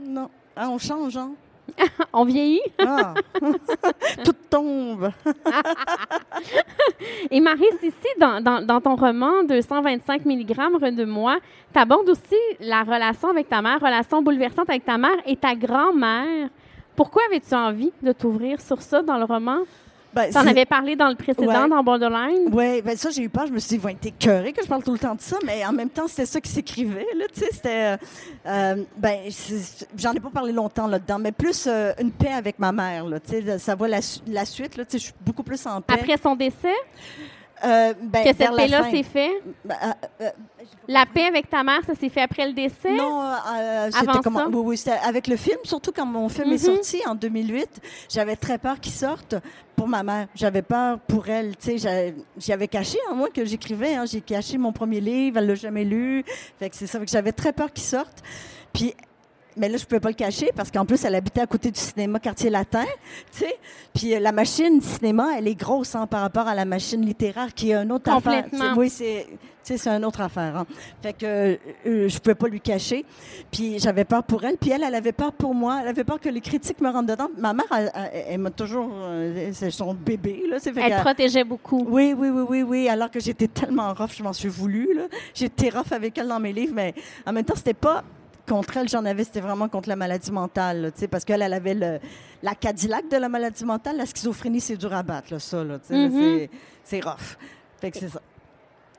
Non. 0.07 0.29
Ah, 0.55 0.69
on 0.69 0.77
change, 0.77 1.17
hein? 1.17 1.31
On 2.13 2.25
vieillit. 2.25 2.61
Ah. 2.79 3.13
Tout 4.23 4.35
tombe. 4.49 5.11
Et 7.31 7.39
Marie, 7.39 7.65
ici, 7.81 7.93
dans, 8.19 8.41
dans, 8.41 8.65
dans 8.65 8.81
ton 8.81 8.95
roman 8.95 9.43
225 9.43 10.25
mg 10.25 10.95
de 10.95 11.05
moi, 11.05 11.37
tu 11.73 11.79
abordes 11.79 12.09
aussi 12.09 12.35
la 12.59 12.83
relation 12.83 13.29
avec 13.29 13.49
ta 13.49 13.61
mère, 13.61 13.79
relation 13.79 14.21
bouleversante 14.21 14.69
avec 14.69 14.85
ta 14.85 14.97
mère 14.97 15.17
et 15.25 15.35
ta 15.35 15.55
grand-mère. 15.55 16.49
Pourquoi 16.95 17.23
avais-tu 17.27 17.55
envie 17.55 17.91
de 18.01 18.11
t'ouvrir 18.11 18.61
sur 18.61 18.81
ça 18.81 19.01
dans 19.01 19.17
le 19.17 19.25
roman? 19.25 19.59
Ben, 20.13 20.29
Tu 20.31 20.37
en 20.37 20.45
avais 20.47 20.65
parlé 20.65 20.95
dans 20.95 21.09
le 21.09 21.15
précédent, 21.15 21.47
Ouais. 21.63 21.69
dans 21.69 21.83
Borderline? 21.83 22.49
Oui, 22.51 22.81
ben 22.81 22.95
ça, 22.95 23.09
j'ai 23.09 23.23
eu 23.23 23.29
peur. 23.29 23.47
Je 23.47 23.51
me 23.53 23.59
suis 23.59 23.69
dit, 23.69 23.75
ils 23.75 23.81
vont 23.81 23.89
être 23.89 24.05
écœurés 24.05 24.53
que 24.53 24.61
je 24.63 24.67
parle 24.67 24.83
tout 24.83 24.93
le 24.93 24.99
temps 24.99 25.15
de 25.15 25.21
ça, 25.21 25.37
mais 25.45 25.65
en 25.65 25.73
même 25.73 25.89
temps, 25.89 26.07
c'était 26.07 26.25
ça 26.25 26.39
qui 26.39 26.51
s'écrivait, 26.51 27.07
là, 27.17 27.25
tu 27.33 27.39
sais, 27.39 27.47
c'était... 27.51 27.83
euh, 27.93 27.97
euh, 28.47 28.75
ben, 28.97 29.19
j'en 29.97 30.13
ai 30.13 30.19
pas 30.19 30.29
parlé 30.29 30.51
longtemps 30.53 30.87
là-dedans, 30.87 31.19
mais 31.19 31.31
plus 31.31 31.65
euh, 31.67 31.93
une 31.99 32.11
paix 32.11 32.31
avec 32.33 32.59
ma 32.59 32.71
mère, 32.71 33.05
là, 33.05 33.19
tu 33.19 33.41
sais, 33.41 33.57
ça 33.57 33.75
voit 33.75 33.87
la 33.87 34.01
suite, 34.01 34.77
là, 34.77 34.85
tu 34.85 34.91
sais, 34.91 34.97
je 34.99 35.03
suis 35.05 35.13
beaucoup 35.25 35.43
plus 35.43 35.65
en 35.65 35.81
paix. 35.81 35.95
Après 35.95 36.17
son 36.21 36.35
décès, 36.35 36.73
Euh, 37.65 37.93
ben, 38.01 38.23
que 38.23 38.35
cette 38.37 38.55
paix-là 38.55 38.89
s'est 38.91 39.03
fait. 39.03 39.31
Ben, 39.63 39.75
euh, 39.83 39.91
euh, 40.21 40.29
La 40.87 41.05
paix 41.05 41.25
avec 41.25 41.49
ta 41.49 41.63
mère, 41.63 41.79
ça 41.85 41.95
s'est 41.95 42.09
fait 42.09 42.21
après 42.21 42.45
le 42.45 42.53
décès? 42.53 42.91
Non, 42.93 43.21
euh, 43.21 43.89
c'était 43.91 44.09
Avant 44.09 44.21
comment? 44.21 44.39
ça? 44.39 44.47
Oui, 44.49 44.77
oui, 44.85 44.93
avec 45.05 45.27
le 45.27 45.37
film, 45.37 45.57
surtout 45.63 45.91
quand 45.95 46.05
mon 46.05 46.27
film 46.29 46.49
est 46.51 46.67
Mhm. 46.67 46.75
sorti 46.75 47.01
en 47.07 47.15
2008, 47.15 47.69
j'avais 48.09 48.35
très 48.35 48.57
peur 48.57 48.79
qu'il 48.79 48.91
sorte 48.91 49.35
pour 49.75 49.87
ma 49.87 50.03
mère. 50.03 50.27
J'avais 50.35 50.61
peur 50.61 50.99
pour 50.99 51.27
elle, 51.29 51.55
tu 51.57 51.77
sais, 51.77 52.13
j'avais- 52.37 52.67
caché 52.67 52.97
en 53.09 53.15
moi 53.15 53.29
que 53.29 53.45
j'écrivais, 53.45 53.95
hein, 53.95 54.05
j'ai 54.05 54.21
caché 54.21 54.57
mon 54.57 54.71
premier 54.73 54.99
livre, 54.99 55.37
elle 55.37 55.47
l'a 55.47 55.55
jamais 55.55 55.85
lu. 55.85 56.23
Fait 56.59 56.69
que 56.69 56.75
c'est 56.75 56.87
ça, 56.87 56.99
que 56.99 57.07
j'avais 57.07 57.31
très 57.31 57.53
peur 57.53 57.71
qu'il 57.71 57.83
sorte. 57.83 58.21
Puis 58.73 58.93
mais 59.57 59.69
là, 59.69 59.77
je 59.77 59.85
pouvais 59.85 59.99
pas 59.99 60.09
le 60.09 60.15
cacher 60.15 60.51
parce 60.55 60.71
qu'en 60.71 60.85
plus, 60.85 61.03
elle 61.05 61.15
habitait 61.15 61.41
à 61.41 61.47
côté 61.47 61.71
du 61.71 61.79
cinéma 61.79 62.19
Quartier 62.19 62.49
Latin, 62.49 62.85
sais. 63.31 63.55
Puis 63.93 64.13
euh, 64.15 64.19
la 64.19 64.31
machine 64.31 64.81
cinéma, 64.81 65.27
elle 65.37 65.47
est 65.47 65.55
grosse 65.55 65.95
hein, 65.95 66.07
par 66.07 66.21
rapport 66.21 66.47
à 66.47 66.55
la 66.55 66.65
machine 66.65 67.05
littéraire 67.05 67.53
qui 67.53 67.71
est 67.71 67.75
une 67.75 67.91
autre 67.91 68.09
affaire. 68.11 68.45
Oui, 68.77 68.89
c'est, 68.89 69.27
une 69.87 70.03
autre 70.03 70.19
affaire. 70.21 70.57
hein. 70.57 70.65
Fait 71.01 71.13
que 71.13 71.25
euh, 71.25 71.55
euh, 71.85 72.09
je 72.09 72.19
pouvais 72.19 72.35
pas 72.35 72.47
lui 72.47 72.59
cacher. 72.59 73.05
Puis 73.51 73.79
j'avais 73.79 74.03
peur 74.03 74.23
pour 74.23 74.43
elle. 74.43 74.57
Puis 74.57 74.71
elle, 74.71 74.83
elle 74.83 74.95
avait 74.95 75.11
peur 75.13 75.31
pour 75.31 75.53
moi. 75.55 75.79
Elle 75.81 75.87
avait 75.87 76.03
peur 76.03 76.19
que 76.19 76.27
les 76.29 76.41
critiques 76.41 76.81
me 76.81 76.89
rentrent 76.89 77.11
dedans. 77.11 77.29
Ma 77.37 77.53
mère, 77.53 77.65
elle, 77.71 77.91
elle- 77.95 78.23
elle 78.29 78.37
m'a 78.39 78.49
toujours, 78.51 78.89
euh, 78.93 79.51
c'est 79.53 79.71
son 79.71 79.93
bébé 79.93 80.43
là. 80.49 80.59
fait 80.59 80.73
Elle 80.75 80.99
protégeait 81.01 81.43
beaucoup. 81.43 81.85
oui, 81.87 82.13
oui, 82.17 82.29
oui, 82.29 82.43
oui, 82.49 82.61
oui. 82.63 82.89
Alors 82.89 83.09
que 83.09 83.19
j'étais 83.19 83.47
tellement 83.47 83.93
rough, 83.93 84.11
je 84.17 84.23
m'en 84.23 84.33
suis 84.33 84.49
voulu. 84.49 84.89
J'étais 85.33 85.69
rough 85.69 85.91
avec 85.91 86.17
elle 86.17 86.27
dans 86.27 86.39
mes 86.39 86.51
livres, 86.51 86.73
mais 86.75 86.93
en 87.25 87.31
même 87.31 87.45
temps, 87.45 87.55
c'était 87.55 87.73
pas 87.73 88.03
contre 88.47 88.77
elle, 88.77 88.89
j'en 88.89 89.05
avais, 89.05 89.23
c'était 89.23 89.39
vraiment 89.41 89.67
contre 89.69 89.89
la 89.89 89.95
maladie 89.95 90.31
mentale, 90.31 90.91
tu 90.93 91.01
sais, 91.01 91.07
parce 91.07 91.23
qu'elle, 91.23 91.41
elle 91.41 91.53
avait 91.53 91.73
le, 91.73 91.99
la 92.41 92.55
Cadillac 92.55 93.09
de 93.09 93.17
la 93.17 93.29
maladie 93.29 93.63
mentale. 93.65 93.97
La 93.97 94.05
schizophrénie, 94.05 94.59
c'est 94.59 94.75
dur 94.77 94.93
à 94.93 95.01
battre, 95.03 95.27
là, 95.31 95.39
ça, 95.39 95.63
là, 95.63 95.79
tu 95.79 95.87
sais, 95.87 95.93
là, 95.93 96.09
Mhm. 96.09 96.47
c'est- 96.83 97.03
rough. 97.05 97.37
Fait 97.79 97.91
que 97.91 97.97
c'est 97.97 98.09
ça. 98.09 98.21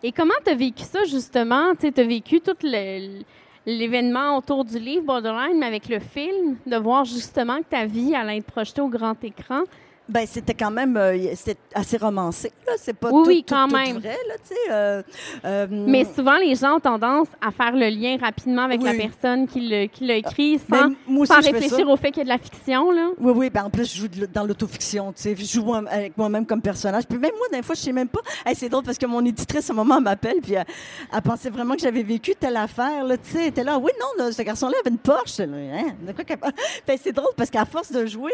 Et 0.03 0.13
comment 0.13 0.35
tu 0.45 0.51
as 0.51 0.55
vécu 0.55 0.83
ça, 0.83 1.05
justement? 1.05 1.75
Tu 1.75 1.87
as 1.89 2.05
vécu 2.05 2.41
tout 2.41 2.57
le- 2.63 3.23
l'événement 3.67 4.37
autour 4.37 4.65
du 4.65 4.79
livre 4.79 5.05
Borderline, 5.05 5.59
mais 5.59 5.67
avec 5.67 5.89
le 5.89 5.99
film, 5.99 6.57
de 6.67 6.77
voir 6.77 7.05
justement 7.05 7.59
que 7.59 7.65
ta 7.71 7.87
vie 7.87 8.15
allait 8.15 8.39
être 8.39 8.47
projetée 8.47 8.83
au 8.83 8.89
grand 8.89 9.23
écran. 9.25 9.63
Ben, 10.07 10.27
c'était 10.27 10.53
quand 10.53 10.71
même 10.71 10.99
euh, 10.99 11.35
c'était 11.35 11.59
assez 11.75 11.97
romancé, 11.97 12.53
là. 12.67 12.75
C'est 12.77 12.93
pas 12.93 13.09
Oui, 13.11 13.23
tout, 13.23 13.29
oui, 13.29 13.45
tout- 13.47 13.55
quand 13.55 13.69
tout 13.69 13.75
même. 13.75 13.99
vrai, 13.99 14.19
là, 14.29 14.35
tu 14.47 14.55
sais. 14.55 14.61
euh, 14.71 15.03
euh, 15.47 15.67
Mais 15.71 16.05
souvent, 16.15 16.37
les 16.37 16.55
gens 16.57 16.77
ont 16.77 16.81
tendance 16.81 17.29
à 17.41 17.51
faire 17.51 17.73
le 17.73 17.89
lien 17.89 18.19
rapidement 18.21 18.63
avec 18.65 18.83
la 18.83 18.93
personne 18.93 19.49
qui 19.49 19.61
l'a 19.67 20.15
écrit 20.17 20.61
ben, 20.69 20.95
sans, 21.09 21.17
aussi, 21.23 21.33
sans 21.33 21.41
réfléchir 21.41 21.89
au 21.89 21.97
fait 21.97 22.09
qu'il 22.11 22.19
y 22.19 22.21
a 22.21 22.25
de 22.25 22.29
la 22.29 22.39
fiction. 22.39 22.91
Là. 22.91 23.09
Oui, 23.19 23.33
oui, 23.35 23.49
ben 23.51 23.65
en 23.65 23.71
plus, 23.71 23.95
je 23.95 24.01
joue 24.03 24.09
de- 24.09 24.27
dans 24.27 24.45
l'autofiction. 24.45 25.15
Je 25.17 25.35
joue 25.43 25.75
avec 25.75 26.17
moi-même 26.19 26.45
comme 26.45 26.61
personnage. 26.61 27.05
Puis 27.09 27.17
même 27.19 27.33
moi, 27.39 27.47
des 27.51 27.63
fois, 27.63 27.75
je 27.75 27.81
sais 27.81 27.93
même 27.93 28.09
pas. 28.09 28.21
Hey, 28.45 28.55
c'est 28.55 28.69
drôle 28.69 28.85
parce 28.85 28.99
que 28.99 29.07
mon 29.07 29.25
éditrice, 29.25 29.71
à 29.71 29.73
un 29.73 29.77
moment, 29.77 29.97
elle 29.97 30.03
m'appelle, 30.05 30.41
puis 30.43 30.53
elle, 30.53 30.67
elle 31.15 31.23
pensait 31.23 31.49
vraiment 31.49 31.75
que 31.77 31.81
j'avais 31.81 32.03
vécu 32.03 32.35
telle 32.39 32.57
affaire, 32.59 33.05
là. 33.05 33.15
Elle 33.37 33.41
était 33.47 33.65
là, 33.65 33.79
oui, 33.79 33.91
non, 33.99 34.23
là, 34.25 34.33
ce 34.33 34.43
garçon-là 34.43 34.75
avait 34.85 34.91
une 34.91 34.99
Porsche. 34.99 35.41
Hein? 35.41 35.95
Ben, 36.87 36.99
c'est 37.03 37.13
drôle 37.13 37.33
parce 37.37 37.49
qu'à 37.49 37.65
force 37.65 37.91
de 37.91 38.05
jouer, 38.05 38.33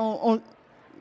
on, 0.00 0.18
on- 0.24 0.40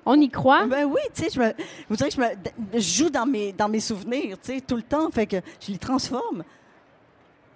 On 0.10 0.20
y 0.22 0.30
croit? 0.30 0.66
ben 0.66 0.86
oui, 0.86 1.02
tu 1.14 1.24
sais, 1.24 1.30
je 1.34 1.40
me, 1.40 1.54
vous 1.90 1.96
que 1.98 2.10
je, 2.10 2.20
me, 2.20 2.28
je 2.74 2.80
joue 2.80 3.10
dans 3.10 3.26
mes, 3.26 3.52
dans 3.52 3.68
mes 3.68 3.80
souvenirs, 3.82 4.38
tu 4.42 4.54
sais, 4.54 4.62
tout 4.62 4.76
le 4.78 4.82
temps, 4.84 5.10
fait 5.12 5.26
que 5.28 5.38
je 5.60 5.72
les 5.72 5.78
transforme. 5.78 6.44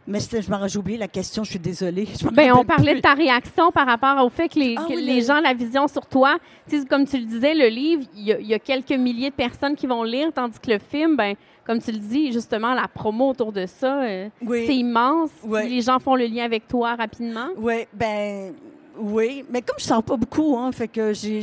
Mais 0.08 0.20
c'était- 0.20 0.42
je 0.42 0.50
m'en 0.50 0.68
j'ai 0.68 0.80
oublié 0.80 0.98
la 0.98 1.08
question, 1.08 1.44
je 1.44 1.52
suis 1.52 1.60
désolée. 1.60 2.08
Je 2.20 2.28
Ben, 2.30 2.52
on 2.54 2.66
parlait 2.66 2.94
plus. 2.94 2.98
de 2.98 3.02
ta 3.02 3.14
réaction 3.14 3.72
par 3.72 3.86
rapport 3.86 4.26
au 4.26 4.30
fait 4.30 4.50
que 4.50 4.58
les, 4.60 4.76
Ah 4.78 4.84
que 4.88 4.94
oui, 4.96 5.02
les 5.06 5.20
le- 5.22 5.26
gens, 5.26 5.40
la 5.40 5.54
vision 5.54 5.88
sur 5.88 6.06
toi, 6.08 6.38
tu 6.68 6.80
sais, 6.80 6.86
comme 6.88 7.06
tu 7.06 7.18
le 7.20 7.26
disais, 7.26 7.54
le 7.54 7.68
livre, 7.68 8.04
il 8.16 8.24
y, 8.24 8.34
a- 8.34 8.40
il 8.40 8.48
y 8.48 8.54
a 8.54 8.60
quelques 8.60 8.92
milliers 8.92 9.30
de 9.30 9.36
personnes 9.36 9.76
qui 9.76 9.86
vont 9.86 10.04
lire, 10.04 10.32
tandis 10.34 10.60
que 10.60 10.72
le 10.72 10.80
film, 10.80 11.16
ben, 11.16 11.36
comme 11.68 11.80
tu 11.80 11.92
le 11.92 12.00
dis, 12.00 12.32
justement, 12.34 12.74
la 12.74 12.88
promo 12.88 13.30
autour 13.30 13.52
de 13.54 13.68
ça, 13.68 14.02
euh, 14.02 14.28
Oui. 14.44 14.64
c'est 14.66 14.76
immense. 14.76 15.30
Les 15.64 15.82
gens 15.82 16.00
font 16.00 16.16
le 16.16 16.26
lien 16.26 16.46
avec 16.46 16.68
toi 16.68 16.96
rapidement. 16.96 17.50
Oui, 17.58 17.86
ben 17.94 18.54
oui, 18.98 19.44
mais 19.50 19.62
comme 19.62 19.78
je 19.80 19.86
sors 19.86 20.04
pas 20.04 20.16
beaucoup, 20.18 20.58
hein, 20.58 20.72
fait 20.72 20.88
que 20.88 21.14
j'ai, 21.14 21.42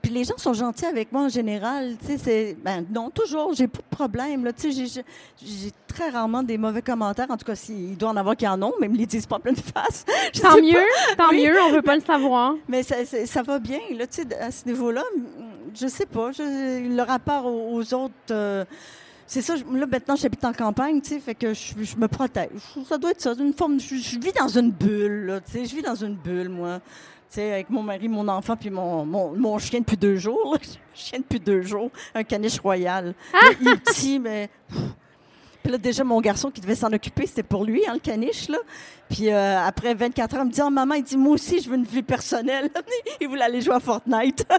puis 0.00 0.12
les 0.12 0.24
gens 0.24 0.36
sont 0.36 0.52
gentils 0.52 0.86
avec 0.86 1.10
moi 1.12 1.22
en 1.22 1.28
général, 1.28 1.96
tu 2.00 2.06
sais, 2.06 2.18
c'est, 2.18 2.56
ben 2.62 2.84
non, 2.92 3.10
toujours, 3.10 3.54
j'ai 3.54 3.66
pas 3.68 3.78
de 3.78 3.96
problème, 3.96 4.44
là, 4.44 4.52
tu 4.52 4.72
sais, 4.72 4.86
j'ai, 5.42 5.70
très 5.88 6.10
rarement 6.10 6.42
des 6.42 6.56
mauvais 6.56 6.82
commentaires, 6.82 7.26
en 7.30 7.36
tout 7.36 7.44
cas, 7.44 7.56
s'il 7.56 7.96
doit 7.96 8.10
en 8.10 8.16
avoir 8.16 8.36
qui 8.36 8.46
en 8.46 8.62
ont, 8.62 8.72
mais 8.80 8.86
ils 8.86 8.92
me 8.92 8.96
les 8.96 9.06
disent 9.06 9.26
pas 9.26 9.36
en 9.36 9.40
pleine 9.40 9.56
face. 9.56 10.04
Tant 10.40 10.56
mieux, 10.60 10.78
tant 11.16 11.30
Oui. 11.30 11.44
mieux, 11.46 11.60
on 11.62 11.72
veut 11.72 11.82
pas 11.82 11.96
le 11.96 12.02
savoir. 12.02 12.54
Mais 12.68 12.82
ça, 12.84 13.04
ça- 13.04 13.26
ça 13.26 13.42
va 13.42 13.58
bien, 13.58 13.80
là, 13.96 14.06
tu 14.06 14.22
sais, 14.22 14.36
à 14.40 14.50
ce 14.52 14.66
niveau-là. 14.66 15.02
Je 15.74 15.86
sais 15.88 16.06
pas. 16.06 16.30
je- 16.32 16.88
le 16.96 17.02
rapport 17.02 17.46
aux, 17.46 17.74
aux 17.76 17.94
autres. 17.94 18.12
euh, 18.30 18.64
c'est 19.32 19.42
ça, 19.42 19.54
là, 19.54 19.86
maintenant, 19.86 20.16
j'habite 20.16 20.44
en 20.44 20.52
campagne, 20.52 21.00
tu 21.00 21.10
sais, 21.10 21.20
fait 21.20 21.36
que 21.36 21.54
je, 21.54 21.84
je 21.84 21.96
me 21.96 22.08
protège. 22.08 22.50
Ça 22.88 22.98
doit 22.98 23.12
être 23.12 23.20
ça, 23.20 23.32
une 23.38 23.52
forme. 23.52 23.78
Je, 23.78 23.94
je 23.94 24.18
vis 24.18 24.32
dans 24.32 24.48
une 24.48 24.72
bulle, 24.72 25.26
là, 25.26 25.40
tu 25.40 25.52
sais, 25.52 25.64
je 25.66 25.76
vis 25.76 25.82
dans 25.82 25.94
une 25.94 26.16
bulle, 26.16 26.48
moi. 26.48 26.80
Tu 26.80 27.36
sais, 27.36 27.52
avec 27.52 27.70
mon 27.70 27.80
mari, 27.80 28.08
mon 28.08 28.26
enfant, 28.26 28.56
puis 28.56 28.70
mon, 28.70 29.06
mon, 29.06 29.36
mon 29.36 29.56
chien 29.60 29.78
depuis 29.78 29.96
deux 29.96 30.16
jours. 30.16 30.54
là. 30.54 30.58
chien 30.94 31.20
depuis 31.20 31.38
deux 31.38 31.62
jours, 31.62 31.92
un 32.12 32.24
caniche 32.24 32.58
royal. 32.58 33.14
Là, 33.32 33.50
il 33.60 33.68
est 33.68 33.76
petit, 33.76 34.18
mais. 34.18 34.50
pff. 34.68 34.80
Puis 35.62 35.72
là, 35.72 35.78
déjà, 35.78 36.04
mon 36.04 36.20
garçon 36.20 36.50
qui 36.50 36.60
devait 36.60 36.74
s'en 36.74 36.92
occuper, 36.92 37.26
c'était 37.26 37.42
pour 37.42 37.64
lui, 37.64 37.82
hein, 37.86 37.92
le 37.94 38.00
caniche, 38.00 38.48
là. 38.48 38.58
Puis 39.10 39.28
euh, 39.30 39.58
après 39.66 39.92
24 39.94 40.34
heures, 40.36 40.42
il 40.44 40.48
me 40.48 40.52
dit, 40.52 40.60
oh, 40.64 40.70
maman, 40.70 40.94
il 40.94 41.02
dit, 41.02 41.16
moi 41.16 41.34
aussi, 41.34 41.60
je 41.60 41.68
veux 41.68 41.76
une 41.76 41.84
vie 41.84 42.02
personnelle. 42.02 42.70
il 43.20 43.28
voulait 43.28 43.42
aller 43.44 43.60
jouer 43.60 43.74
à 43.74 43.80
Fortnite. 43.80 44.46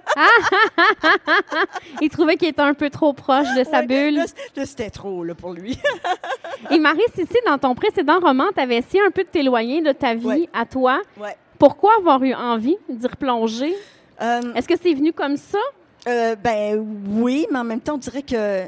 Il 2.02 2.10
trouvait 2.10 2.36
qu'il 2.38 2.48
était 2.50 2.62
un 2.62 2.74
peu 2.74 2.90
trop 2.90 3.14
proche 3.14 3.48
de 3.58 3.64
sa 3.64 3.80
Ouais, 3.80 3.88
bulle. 3.88 4.16
Là, 4.56 4.66
c'était 4.66 4.90
trop, 4.90 5.24
là, 5.24 5.36
pour 5.36 5.54
lui. 5.54 5.78
Et 6.72 6.80
Marie, 6.80 7.00
ici, 7.18 7.28
dans 7.46 7.58
ton 7.58 7.76
précédent 7.76 8.20
roman, 8.20 8.46
tu 8.56 8.62
avais 8.62 8.78
essayé 8.78 9.04
un 9.06 9.12
peu 9.12 9.24
de 9.24 9.30
t'éloigner 9.30 9.82
de 9.82 9.92
ta 9.92 10.14
vie 10.16 10.26
Ouais. 10.28 10.50
à 10.54 10.66
toi. 10.66 11.02
Ouais. 11.20 11.36
Pourquoi 11.58 11.96
avoir 11.98 12.24
eu 12.24 12.34
envie 12.34 12.78
d'y 12.90 13.08
replonger? 13.08 13.76
Euh, 14.22 14.42
Est-ce 14.56 14.68
que 14.68 14.76
c'est 14.82 14.94
venu 14.94 15.14
comme 15.14 15.38
ça? 15.38 15.60
euh, 16.08 16.36
ben 16.36 16.84
oui, 17.10 17.46
mais 17.52 17.60
en 17.60 17.64
même 17.64 17.82
temps, 17.82 17.96
on 17.96 18.00
dirait 18.00 18.24
que... 18.24 18.64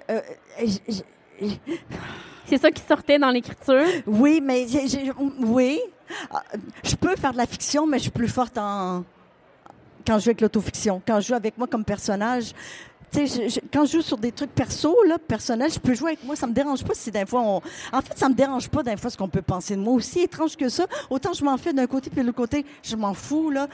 j- 0.63 0.81
j- 0.87 1.59
C'est 2.47 2.57
ça 2.61 2.71
qui 2.71 2.81
sortait 2.87 3.17
dans 3.19 3.29
l'écriture? 3.29 3.83
oui, 4.07 4.41
mais 4.43 4.65
oui. 5.39 5.79
Ah, 6.31 6.43
Je 6.83 6.95
peux 6.95 7.15
faire 7.15 7.31
de 7.31 7.37
la 7.37 7.45
fiction, 7.47 7.87
mais 7.87 7.97
je 7.97 8.03
suis 8.03 8.11
plus 8.11 8.27
forte 8.27 8.57
en... 8.57 9.03
Quand 10.05 10.19
je 10.19 10.25
joue 10.25 10.29
avec 10.31 10.41
l'autofiction. 10.41 11.01
Quand 11.07 11.19
je 11.21 11.27
joue 11.29 11.33
avec 11.35 11.57
moi 11.57 11.67
comme 11.67 11.85
personnage... 11.85 12.51
Je- 13.15 13.25
je- 13.27 13.59
quand 13.71 13.85
je 13.85 13.91
joue 13.91 14.01
sur 14.01 14.17
des 14.17 14.31
trucs 14.31 14.49
perso, 14.55 14.95
là, 15.07 15.19
personnels, 15.19 15.71
je 15.71 15.77
peux 15.79 15.93
jouer 15.93 16.13
avec 16.13 16.23
moi. 16.23 16.35
Ça 16.35 16.47
me 16.47 16.53
dérange 16.53 16.83
pas 16.83 16.95
si 16.95 17.11
d'un 17.11 17.27
fois 17.27 17.41
on. 17.41 17.57
En 17.95 18.01
fait, 18.01 18.17
ça 18.17 18.27
me 18.27 18.33
dérange 18.33 18.67
pas 18.69 18.81
d'un 18.81 18.97
fois 18.97 19.11
ce 19.11 19.17
qu'on 19.17 19.29
peut 19.29 19.43
penser 19.43 19.75
de 19.75 19.81
moi. 19.81 19.93
Aussi 19.93 20.21
étrange 20.21 20.57
que 20.57 20.67
ça, 20.67 20.87
autant 21.11 21.31
je 21.31 21.43
m'en 21.45 21.55
fais 21.57 21.73
d'un 21.73 21.85
côté 21.85 22.09
puis 22.09 22.21
de 22.21 22.25
l'autre 22.25 22.37
côté, 22.37 22.65
je 22.81 22.95
m'en 22.95 23.13
fous 23.13 23.51
là. 23.51 23.67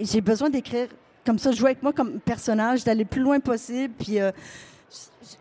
J'ai 0.00 0.20
besoin 0.20 0.50
d'écrire 0.50 0.88
comme 1.24 1.38
ça, 1.38 1.50
jouer 1.52 1.70
avec 1.70 1.82
moi 1.82 1.94
comme 1.94 2.20
personnage, 2.20 2.84
d'aller 2.84 3.04
le 3.04 3.08
plus 3.08 3.22
loin 3.22 3.40
possible. 3.40 3.94
Puis 3.98 4.20
euh, 4.20 4.32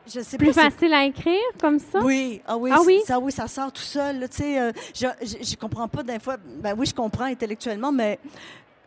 je, 0.07 0.19
sais 0.21 0.37
Plus 0.37 0.53
pas. 0.53 0.69
facile 0.69 0.93
à 0.93 1.05
écrire 1.05 1.39
comme 1.59 1.79
ça? 1.79 1.99
oui, 2.03 2.41
ah 2.47 2.57
oui, 2.57 2.69
Ah 2.73 2.79
oui? 2.85 3.01
ça 3.05 3.19
oui, 3.19 3.31
ça 3.31 3.47
sort 3.47 3.71
tout 3.71 3.81
seul. 3.81 4.19
là, 4.19 4.27
Tu 4.27 4.37
sais, 4.37 4.59
euh, 4.59 4.71
je, 4.93 5.05
je, 5.21 5.43
je 5.43 5.55
comprends 5.55 5.87
pas 5.87 6.03
d'un 6.03 6.19
fois. 6.19 6.37
Ben 6.37 6.73
oui, 6.77 6.85
je 6.85 6.93
comprends 6.93 7.25
intellectuellement, 7.25 7.91
mais 7.91 8.19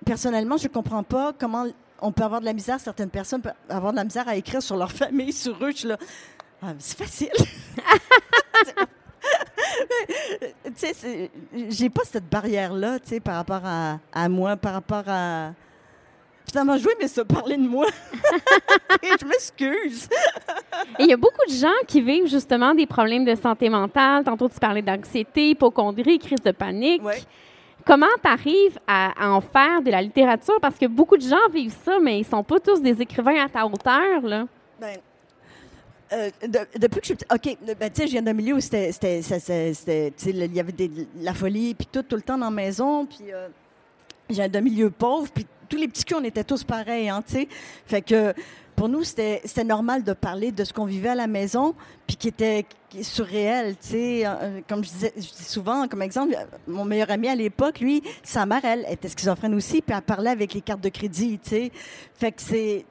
personnellement, 0.04 0.56
je 0.56 0.68
comprends 0.68 1.02
pas 1.02 1.32
comment 1.38 1.66
on 2.00 2.12
peut 2.12 2.24
avoir 2.24 2.40
de 2.40 2.46
la 2.46 2.52
misère. 2.52 2.78
Certaines 2.80 3.10
personnes 3.10 3.40
peuvent 3.42 3.52
avoir 3.68 3.92
de 3.92 3.96
la 3.96 4.04
misère 4.04 4.28
à 4.28 4.36
écrire 4.36 4.62
sur 4.62 4.76
leur 4.76 4.92
famille, 5.02 5.32
sur 5.32 5.52
eux. 5.64 5.70
Je 5.70 5.76
suis 5.76 5.88
là, 5.88 5.96
ah, 6.62 6.72
c'est 6.78 6.98
facile. 6.98 7.30
tu 10.64 10.72
sais, 10.76 10.92
c'est- 10.94 11.30
j'ai 11.70 11.90
pas 11.90 12.02
cette 12.04 12.28
barrière-là, 12.28 12.98
tu 13.00 13.08
sais, 13.10 13.20
par 13.20 13.36
rapport 13.36 13.62
à, 13.64 13.98
à 14.12 14.28
moi, 14.28 14.56
par 14.56 14.74
rapport 14.74 15.04
à. 15.06 15.52
Finalement, 16.48 16.78
jouer, 16.78 16.92
mais 17.00 17.08
se 17.08 17.20
parler 17.22 17.56
de 17.56 17.66
moi. 17.66 17.86
Et 19.02 19.08
je 19.20 19.26
m'excuse. 19.26 20.08
Et 20.98 21.02
il 21.04 21.06
y 21.08 21.12
a 21.12 21.16
beaucoup 21.16 21.44
de 21.48 21.52
gens 21.52 21.68
qui 21.86 22.00
vivent 22.00 22.28
justement 22.28 22.72
des 22.74 22.86
problèmes 22.86 23.24
de 23.24 23.34
santé 23.34 23.68
mentale. 23.68 24.22
Tantôt, 24.24 24.48
tu 24.48 24.58
parlais 24.60 24.82
d'anxiété, 24.82 25.50
hypochondrie, 25.50 26.18
crise 26.18 26.40
de 26.44 26.52
panique. 26.52 27.02
Ouais. 27.04 27.18
Comment 27.84 28.06
tu 28.22 28.28
arrives 28.30 28.78
à, 28.86 29.12
à 29.26 29.30
en 29.30 29.40
faire 29.40 29.82
de 29.82 29.90
la 29.90 30.00
littérature? 30.02 30.58
Parce 30.60 30.76
que 30.76 30.86
beaucoup 30.86 31.16
de 31.16 31.22
gens 31.22 31.48
vivent 31.52 31.76
ça, 31.84 31.98
mais 32.00 32.20
ils 32.20 32.24
sont 32.26 32.42
pas 32.42 32.58
tous 32.60 32.80
des 32.80 33.00
écrivains 33.02 33.44
à 33.44 33.48
ta 33.48 33.66
hauteur. 33.66 34.22
Là. 34.22 34.46
Ben, 34.80 34.96
euh, 36.12 36.30
de- 36.42 36.78
depuis 36.78 37.00
que 37.00 37.06
je 37.08 37.14
suis 37.14 37.18
OK, 37.32 37.58
ben, 37.78 37.90
tu 37.90 38.00
sais, 38.02 38.06
je 38.06 38.12
viens 38.12 38.22
d'un 38.22 38.32
milieu 38.32 38.54
où 38.54 38.60
c'était, 38.60 38.92
ça- 38.92 39.40
ça- 39.40 39.52
il 40.26 40.54
y 40.54 40.60
avait 40.60 40.72
des, 40.72 40.90
la 41.20 41.34
folie, 41.34 41.74
puis 41.74 41.86
tout, 41.90 42.02
tout 42.02 42.16
le 42.16 42.22
temps 42.22 42.38
dans 42.38 42.46
la 42.46 42.50
maison, 42.52 43.04
puis 43.06 43.32
euh, 43.32 43.48
je 44.30 44.34
viens 44.34 44.48
d'un 44.48 44.60
milieu 44.60 44.90
pauvre, 44.90 45.28
puis 45.32 45.46
tous 45.68 45.76
les 45.76 45.88
petits 45.88 46.04
culs, 46.04 46.16
on 46.18 46.24
était 46.24 46.44
tous 46.44 46.64
pareils, 46.64 47.08
hein, 47.08 47.22
tu 47.26 47.34
sais. 47.34 47.48
Fait 47.86 48.02
que 48.02 48.32
pour 48.76 48.90
nous, 48.90 49.04
c'était, 49.04 49.40
normal 49.64 50.04
de 50.04 50.12
parler 50.12 50.52
de 50.52 50.62
ce 50.62 50.72
qu'on 50.72 50.84
vivait 50.84 51.08
à 51.08 51.14
la 51.14 51.26
maison, 51.26 51.74
puis 52.06 52.16
qui 52.16 52.28
était 52.28 52.66
surréel, 53.02 53.74
tu 53.80 53.88
sais. 53.88 54.22
Euh, 54.26 54.60
Comme 54.68 54.84
je 54.84 54.90
disais, 54.90 55.12
je 55.16 55.22
dis 55.22 55.44
souvent, 55.44 55.88
comme 55.88 56.02
exemple, 56.02 56.36
mon 56.66 56.84
meilleur 56.84 57.10
ami 57.10 57.28
à 57.28 57.34
l'époque, 57.34 57.80
lui, 57.80 58.02
sa 58.22 58.44
mère, 58.44 58.64
elle, 58.64 58.86
était 58.90 59.08
schizophrène 59.08 59.54
aussi, 59.54 59.80
puis 59.80 59.96
elle 59.96 60.02
parlait 60.02 60.30
avec 60.30 60.52
les 60.52 60.60
cartes 60.60 60.82
de 60.82 60.90
crédit, 60.90 61.38
tu 61.42 61.50
sais. 61.50 61.72
Fait 62.14 62.32
que 62.32 62.42
c'est 62.42 62.84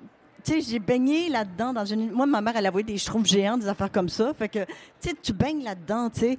tu 0.44 0.52
sais, 0.52 0.62
j'ai 0.62 0.78
baigné 0.78 1.28
là-dedans 1.30 1.74
dans 1.74 1.86
une. 1.86 2.12
Moi, 2.12 2.28
ma 2.28 2.40
mère, 2.40 2.54
elle 2.56 2.68
a 2.68 2.70
envoyé 2.70 2.86
des 2.86 3.00
schtroumpfs 3.00 3.28
géants, 3.28 3.58
des 3.58 3.68
affaires 3.68 3.92
comme 3.92 4.10
ça. 4.10 4.32
Fait 4.36 4.48
que, 4.48 4.60
tu 5.02 5.10
sais, 5.10 5.16
tu 5.20 5.34
baignes 5.34 5.64
là-dedans, 5.64 6.12
tu 6.12 6.20
sais. 6.20 6.38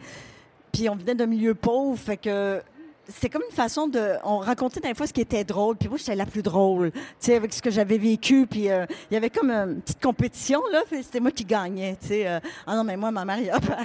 Puis 0.72 0.88
on 0.88 0.94
venait 0.94 1.16
d'un 1.16 1.26
milieu 1.26 1.56
pauvre, 1.56 1.98
fait 1.98 2.16
que 2.16 2.62
c'était 3.08 3.28
comme 3.28 3.42
une 3.48 3.54
façon 3.54 3.86
de. 3.88 4.14
On 4.24 4.38
racontait 4.38 4.80
des 4.80 4.94
fois 4.94 5.06
ce 5.06 5.12
qui 5.12 5.20
était 5.20 5.44
drôle, 5.44 5.76
puis 5.76 5.88
moi, 5.88 5.98
j'étais 5.98 6.14
la 6.16 6.26
plus 6.26 6.42
drôle, 6.42 6.90
tu 6.92 7.00
sais, 7.20 7.36
avec 7.36 7.52
ce 7.52 7.62
que 7.62 7.70
j'avais 7.70 7.98
vécu. 7.98 8.46
Puis 8.46 8.68
euh, 8.70 8.84
il 9.10 9.14
y 9.14 9.16
avait 9.16 9.30
comme 9.30 9.50
une 9.50 9.80
petite 9.80 10.02
compétition, 10.02 10.60
là, 10.72 10.82
c'était 10.90 11.20
moi 11.20 11.30
qui 11.30 11.44
gagnais, 11.44 11.96
tu 12.00 12.08
sais. 12.08 12.26
euh, 12.28 12.40
ah 12.66 12.74
non, 12.76 12.84
mais 12.84 12.96
moi, 12.96 13.10
ma 13.10 13.24
mère, 13.24 13.38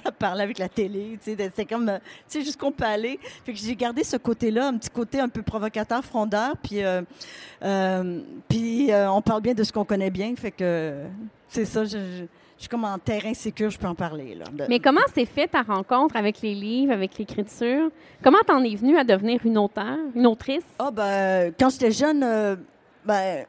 elle 0.06 0.12
parlait 0.14 0.44
avec 0.44 0.58
la 0.58 0.70
télé, 0.70 1.20
tu 1.24 1.32
sais. 1.32 1.38
C'était 1.38 1.66
comme. 1.66 1.90
euh, 1.90 2.00
Tu 2.30 2.40
sais, 2.40 2.46
jusqu'on 2.46 2.72
peut 2.72 2.84
aller. 2.86 3.20
Fait 3.46 3.54
que 3.54 3.60
j'ai 3.60 3.76
gardé 3.76 4.04
ce 4.04 4.18
côté-là, 4.18 4.68
un 4.68 4.78
petit 4.78 4.90
côté 4.90 5.20
un 5.20 5.30
peu 5.30 5.42
provocateur, 5.42 6.04
frondeur, 6.04 6.56
puis. 6.58 6.84
euh, 6.84 7.02
euh, 7.64 8.22
puis 8.50 8.92
euh, 8.92 9.12
on 9.12 9.22
parle 9.22 9.42
bien 9.42 9.54
de 9.54 9.64
ce 9.64 9.72
qu'on 9.72 9.86
connaît 9.86 10.10
bien, 10.10 10.34
fait 10.36 10.52
que 10.52 10.96
c'est 11.48 11.66
ça. 11.66 11.86
Je- 11.86 12.26
je 12.62 12.66
suis 12.66 12.70
comme 12.70 12.86
en 12.86 13.00
terrain 13.00 13.34
sécure, 13.34 13.72
je 13.72 13.80
peux 13.80 13.88
en 13.88 13.96
parler. 13.96 14.36
Là, 14.36 14.46
de- 14.52 14.66
Mais 14.70 14.80
comment 14.80 15.02
s'est 15.16 15.26
fait 15.26 15.48
ta 15.48 15.64
rencontre 15.64 16.16
avec 16.16 16.42
les 16.44 16.54
livres, 16.54 16.94
avec 16.94 17.18
l'écriture? 17.18 17.90
Comment 18.24 18.38
t'en 18.46 18.64
es 18.64 18.76
venue 18.76 18.98
à 18.98 19.04
devenir 19.04 19.40
une 19.44 19.58
auteure, 19.58 19.98
une 20.16 20.28
autrice? 20.28 20.64
Ah 20.78 20.92
ben, 20.92 21.52
quand 21.60 21.70
j'étais 21.72 21.92
jeune, 21.92 22.22
euh, 22.24 22.56
ben, 23.04 23.46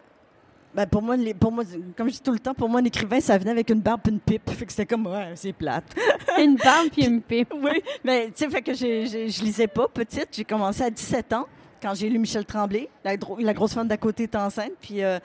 Ben 0.74 0.86
pour 0.86 1.02
moi, 1.02 1.18
les- 1.18 1.34
pour 1.34 1.52
moi, 1.52 1.64
comme 1.98 2.08
je 2.08 2.14
dis 2.14 2.22
tout 2.22 2.32
le 2.32 2.38
temps, 2.38 2.54
pour 2.54 2.66
moi, 2.66 2.80
un 2.80 2.84
écrivain, 2.84 3.20
ça 3.20 3.36
venait 3.36 3.50
avec 3.50 3.68
une 3.68 3.80
barbe 3.82 4.00
et 4.06 4.10
une 4.10 4.18
pipe. 4.20 4.48
Fait 4.48 4.64
que 4.64 4.72
c'était 4.72 4.86
comme, 4.86 5.06
ouais, 5.06 5.32
c'est 5.34 5.52
plate. 5.52 5.84
Une 6.40 6.56
barbe 6.56 6.88
puis 6.90 7.04
une 7.04 7.20
pipe. 7.20 7.52
oui, 7.54 7.82
mais 8.02 8.28
tu 8.28 8.32
sais, 8.44 8.48
fait 8.48 8.62
que 8.62 8.72
j'ai- 8.72 9.04
je 9.06 9.42
lisais 9.44 9.66
pas 9.66 9.86
petite. 9.88 10.28
J'ai 10.32 10.44
commencé 10.44 10.82
à 10.82 10.88
17 10.88 11.30
ans 11.34 11.44
quand 11.82 11.92
j'ai 11.94 12.08
lu 12.08 12.18
Michel 12.18 12.46
Tremblay. 12.46 12.88
La 13.04 13.52
grosse 13.52 13.74
femme 13.74 13.86
d'à 13.86 13.98
côté 13.98 14.22
est 14.22 14.34
enceinte. 14.34 14.72
Puis, 14.80 15.02
euh, 15.04 15.18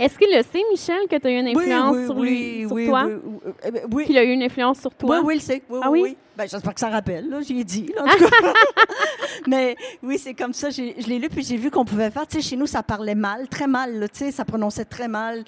Est-ce 0.00 0.18
qu'il 0.18 0.34
le 0.34 0.42
sait, 0.42 0.62
Michel, 0.70 1.06
que 1.10 1.16
tu 1.16 1.26
as 1.26 1.30
eu 1.30 1.38
une 1.38 1.48
influence 1.48 1.94
oui, 1.96 2.06
sur, 2.06 2.16
oui, 2.16 2.28
lui, 2.30 2.60
sur 2.62 2.72
oui, 2.72 2.86
toi? 2.86 3.04
oui, 3.06 3.12
oui, 3.22 3.38
euh, 3.66 3.70
ben, 3.70 3.82
oui. 3.92 4.06
Qu'il 4.06 4.18
a 4.18 4.24
eu 4.24 4.32
une 4.32 4.42
influence 4.42 4.80
sur 4.80 4.94
toi? 4.94 5.18
Oui, 5.18 5.22
oui, 5.26 5.34
il 5.36 5.40
sait. 5.42 5.62
Oui, 5.68 5.80
Ah 5.82 5.90
oui. 5.90 6.16
Ben, 6.36 6.48
j'espère 6.48 6.72
que 6.74 6.80
ça 6.80 6.88
rappelle, 6.88 7.28
là. 7.28 7.40
J'y 7.42 7.60
ai 7.60 7.64
dit, 7.64 7.92
là, 7.94 8.04
en 8.04 8.08
tout 8.16 8.24
cas. 8.28 8.52
Mais 9.46 9.76
oui, 10.02 10.18
c'est 10.18 10.32
comme 10.34 10.54
ça. 10.54 10.70
J'ai- 10.70 10.94
Je 10.98 11.06
l'ai 11.06 11.18
lu, 11.18 11.28
puis 11.28 11.42
j'ai 11.44 11.56
vu 11.58 11.70
qu'on 11.70 11.84
pouvait 11.84 12.10
faire. 12.10 12.26
Tu 12.26 12.40
sais, 12.40 12.48
chez 12.48 12.56
nous, 12.56 12.66
ça 12.66 12.82
parlait 12.82 13.14
mal, 13.14 13.46
très 13.48 13.66
mal, 13.66 13.98
là, 14.00 14.08
tu 14.08 14.18
sais, 14.20 14.30
ça 14.32 14.44
prononçait 14.46 14.86
très 14.86 15.06
mal. 15.08 15.44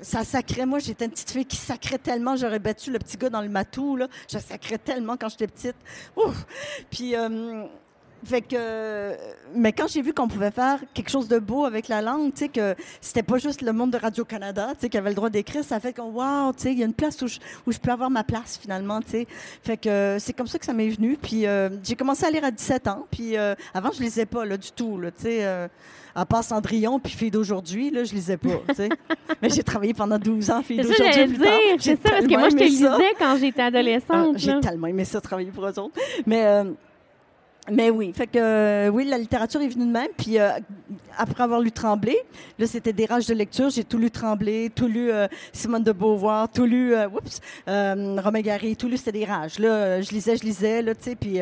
Ça 0.00 0.24
sacrait. 0.24 0.64
Moi, 0.64 0.78
j'étais 0.78 1.04
une 1.04 1.10
petite 1.10 1.30
fille 1.30 1.44
qui 1.44 1.56
sacrait 1.56 1.98
tellement. 1.98 2.34
J'aurais 2.34 2.58
battu 2.60 2.90
le 2.90 2.98
petit 2.98 3.18
gars 3.18 3.28
dans 3.28 3.42
le 3.42 3.50
matou, 3.50 3.94
là. 3.96 4.08
Je 4.32 4.38
sacrais 4.38 4.78
tellement 4.78 5.18
quand 5.18 5.28
j'étais 5.28 5.48
petite. 5.48 5.76
Ouf! 6.16 6.46
Puis, 6.90 7.14
euh, 7.14 7.64
fait 8.24 8.42
que, 8.42 9.12
mais 9.54 9.72
quand 9.72 9.86
j'ai 9.88 10.02
vu 10.02 10.12
qu'on 10.12 10.28
pouvait 10.28 10.50
faire 10.50 10.78
quelque 10.94 11.10
chose 11.10 11.28
de 11.28 11.38
beau 11.38 11.64
avec 11.64 11.88
la 11.88 12.02
langue, 12.02 12.32
tu 12.32 12.40
sais, 12.40 12.48
que 12.48 12.74
c'était 13.00 13.22
pas 13.22 13.38
juste 13.38 13.62
le 13.62 13.72
monde 13.72 13.90
de 13.90 13.98
Radio-Canada, 13.98 14.68
tu 14.74 14.80
sais, 14.82 14.88
qui 14.88 14.98
avait 14.98 15.10
le 15.10 15.14
droit 15.14 15.30
d'écrire, 15.30 15.62
ça 15.64 15.80
fait 15.80 15.92
que, 15.92 16.00
wow, 16.00 16.52
tu 16.52 16.62
sais, 16.62 16.72
il 16.72 16.78
y 16.78 16.82
a 16.82 16.86
une 16.86 16.94
place 16.94 17.20
où 17.22 17.26
je, 17.26 17.38
où 17.66 17.72
je 17.72 17.78
peux 17.78 17.90
avoir 17.90 18.10
ma 18.10 18.24
place, 18.24 18.58
finalement, 18.60 19.00
tu 19.00 19.10
sais. 19.10 19.26
Fait 19.62 19.76
que 19.76 20.16
c'est 20.18 20.32
comme 20.32 20.46
ça 20.46 20.58
que 20.58 20.64
ça 20.66 20.72
m'est 20.72 20.88
venu. 20.88 21.16
Puis 21.20 21.46
euh, 21.46 21.68
j'ai 21.82 21.94
commencé 21.96 22.24
à 22.24 22.30
lire 22.30 22.44
à 22.44 22.50
17 22.50 22.88
ans. 22.88 23.06
Puis 23.10 23.36
euh, 23.36 23.54
avant, 23.72 23.90
je 23.92 24.00
lisais 24.02 24.26
pas, 24.26 24.44
là, 24.44 24.56
du 24.56 24.70
tout, 24.72 24.98
là, 24.98 25.10
tu 25.10 25.22
sais. 25.22 25.44
euh, 25.44 25.68
à 26.16 26.24
part 26.26 26.44
Cendrillon 26.44 27.00
puis 27.00 27.12
Fille 27.12 27.30
d'aujourd'hui, 27.32 27.90
là, 27.90 28.04
je 28.04 28.14
lisais 28.14 28.36
pas, 28.36 28.60
tu 28.68 28.74
sais. 28.76 28.88
Mais 29.42 29.50
j'ai 29.50 29.64
travaillé 29.64 29.94
pendant 29.94 30.16
12 30.18 30.50
ans, 30.50 30.62
Fille 30.62 30.80
d'aujourd'hui, 30.80 31.24
plus 31.26 31.38
dire. 31.38 31.44
tard. 31.46 31.58
C'est 31.80 32.02
ça, 32.02 32.10
parce 32.10 32.26
que 32.26 32.38
moi, 32.38 32.48
je 32.50 32.56
te 32.56 32.62
lisais 32.62 33.14
quand 33.18 33.36
j'étais 33.40 33.62
Ah, 33.62 33.66
adolescente. 33.66 34.38
J'ai 34.38 34.60
tellement 34.60 34.86
aimé 34.86 35.04
ça, 35.04 35.20
travailler 35.20 35.50
pour 35.50 35.66
eux 35.66 35.76
autres. 35.78 35.98
Mais, 36.24 36.62
mais 37.70 37.88
oui, 37.88 38.12
fait 38.12 38.26
que 38.26 38.38
euh, 38.38 38.88
oui, 38.90 39.04
la 39.04 39.16
littérature 39.16 39.60
est 39.62 39.68
venue 39.68 39.86
de 39.86 39.90
même. 39.90 40.10
Puis 40.16 40.38
euh, 40.38 40.50
après 41.16 41.42
avoir 41.42 41.60
lu 41.60 41.72
Tremblay, 41.72 42.16
là, 42.58 42.66
c'était 42.66 42.92
des 42.92 43.06
rages 43.06 43.26
de 43.26 43.34
lecture. 43.34 43.70
J'ai 43.70 43.84
tout 43.84 43.96
lu 43.96 44.10
Tremblay, 44.10 44.70
tout 44.74 44.86
lu 44.86 45.10
euh, 45.10 45.26
Simone 45.52 45.82
de 45.82 45.92
Beauvoir, 45.92 46.50
tout 46.50 46.66
lu, 46.66 46.94
oups, 46.94 47.40
Romain 47.66 48.40
Gary, 48.40 48.76
tout 48.76 48.88
lu, 48.88 48.98
c'était 48.98 49.12
des 49.12 49.24
rages. 49.24 49.58
Là, 49.58 50.00
je 50.02 50.10
lisais, 50.10 50.36
je 50.36 50.44
lisais, 50.44 50.82
là, 50.82 50.94
tu 50.94 51.04
sais, 51.04 51.14
puis... 51.16 51.38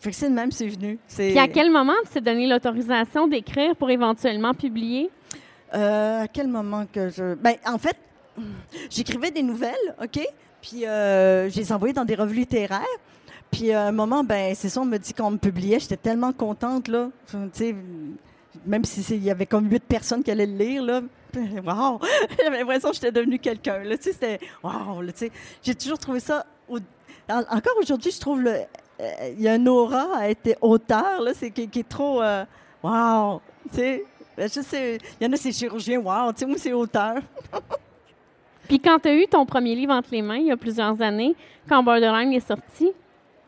Fait 0.00 0.10
que 0.10 0.16
c'est 0.16 0.28
de 0.28 0.34
même, 0.34 0.52
c'est 0.52 0.66
venu. 0.66 0.98
Puis 1.16 1.38
à 1.38 1.48
quel 1.48 1.70
moment 1.70 1.94
tu 2.04 2.10
t'es 2.12 2.20
donné 2.20 2.46
l'autorisation 2.46 3.26
d'écrire 3.26 3.74
pour 3.76 3.88
éventuellement 3.88 4.52
publier? 4.52 5.08
À 5.72 6.26
quel 6.30 6.48
moment 6.48 6.84
que 6.92 7.08
je. 7.08 7.34
Ben, 7.36 7.54
en 7.64 7.78
fait, 7.78 7.96
j'écrivais 8.90 9.30
des 9.30 9.42
nouvelles, 9.42 9.72
OK? 9.98 10.20
Puis 10.60 10.80
je 10.80 11.56
les 11.56 11.72
envoyais 11.72 11.94
dans 11.94 12.04
des 12.04 12.14
revues 12.14 12.40
littéraires. 12.40 12.84
Puis 13.50 13.72
à 13.72 13.86
un 13.86 13.92
moment, 13.92 14.22
ben, 14.24 14.54
c'est 14.54 14.68
ça, 14.68 14.80
on 14.80 14.84
me 14.84 14.98
dit 14.98 15.12
qu'on 15.12 15.30
me 15.32 15.36
publiait. 15.38 15.80
J'étais 15.80 15.96
tellement 15.96 16.32
contente, 16.32 16.88
là. 16.88 17.08
Tu 17.30 17.36
sais, 17.52 17.74
même 18.64 18.84
si 18.84 19.02
c'est- 19.02 19.16
il 19.16 19.24
y 19.24 19.30
avait 19.30 19.46
comme 19.46 19.68
huit 19.70 19.82
personnes 19.82 20.22
qui 20.22 20.30
allaient 20.30 20.46
le 20.46 20.56
lire, 20.56 20.82
là. 20.82 21.00
Wow! 21.64 22.00
J'avais 22.42 22.58
l'impression 22.58 22.88
que 22.90 22.94
j'étais 22.94 23.12
devenue 23.12 23.38
quelqu'un, 23.38 23.82
là. 23.84 23.96
Tu 23.96 24.04
sais, 24.04 24.12
c'était. 24.12 24.40
Wow! 24.62 25.02
Tu 25.06 25.12
sais. 25.14 25.32
J'ai 25.62 25.74
toujours 25.74 25.98
trouvé 25.98 26.20
ça. 26.20 26.44
Encore 27.28 27.74
aujourd'hui, 27.80 28.10
je 28.10 28.20
trouve 28.20 28.40
le. 28.42 28.50
euh, 29.00 29.32
Il 29.36 29.40
y 29.42 29.48
a 29.48 29.52
un 29.52 29.66
aura 29.66 30.16
à 30.18 30.28
être 30.30 30.56
auteur, 30.60 31.20
là, 31.20 31.32
c'est 31.34 31.50
qui, 31.50 31.62
est 31.80 31.88
trop. 31.88 32.20
euh, 32.22 32.44
wow! 32.82 33.40
Tu. 33.74 34.02
Ben, 34.36 34.48
sais, 34.48 34.98
il 35.20 35.24
y 35.24 35.28
en 35.28 35.32
a, 35.32 35.36
c'est 35.36 35.52
chirurgien, 35.52 35.98
wow, 35.98 36.32
tu 36.32 36.38
sais, 36.40 36.46
moi, 36.46 36.56
c'est 36.58 36.72
auteur. 36.72 37.16
Puis 38.68 38.78
quand 38.80 38.98
tu 39.00 39.08
as 39.08 39.14
eu 39.14 39.26
ton 39.26 39.44
premier 39.44 39.74
livre 39.74 39.92
entre 39.92 40.08
les 40.12 40.22
mains, 40.22 40.36
il 40.36 40.46
y 40.46 40.50
a 40.52 40.56
plusieurs 40.56 41.00
années, 41.02 41.34
quand 41.68 41.82
Borderline 41.82 42.32
est 42.32 42.46
sorti, 42.46 42.90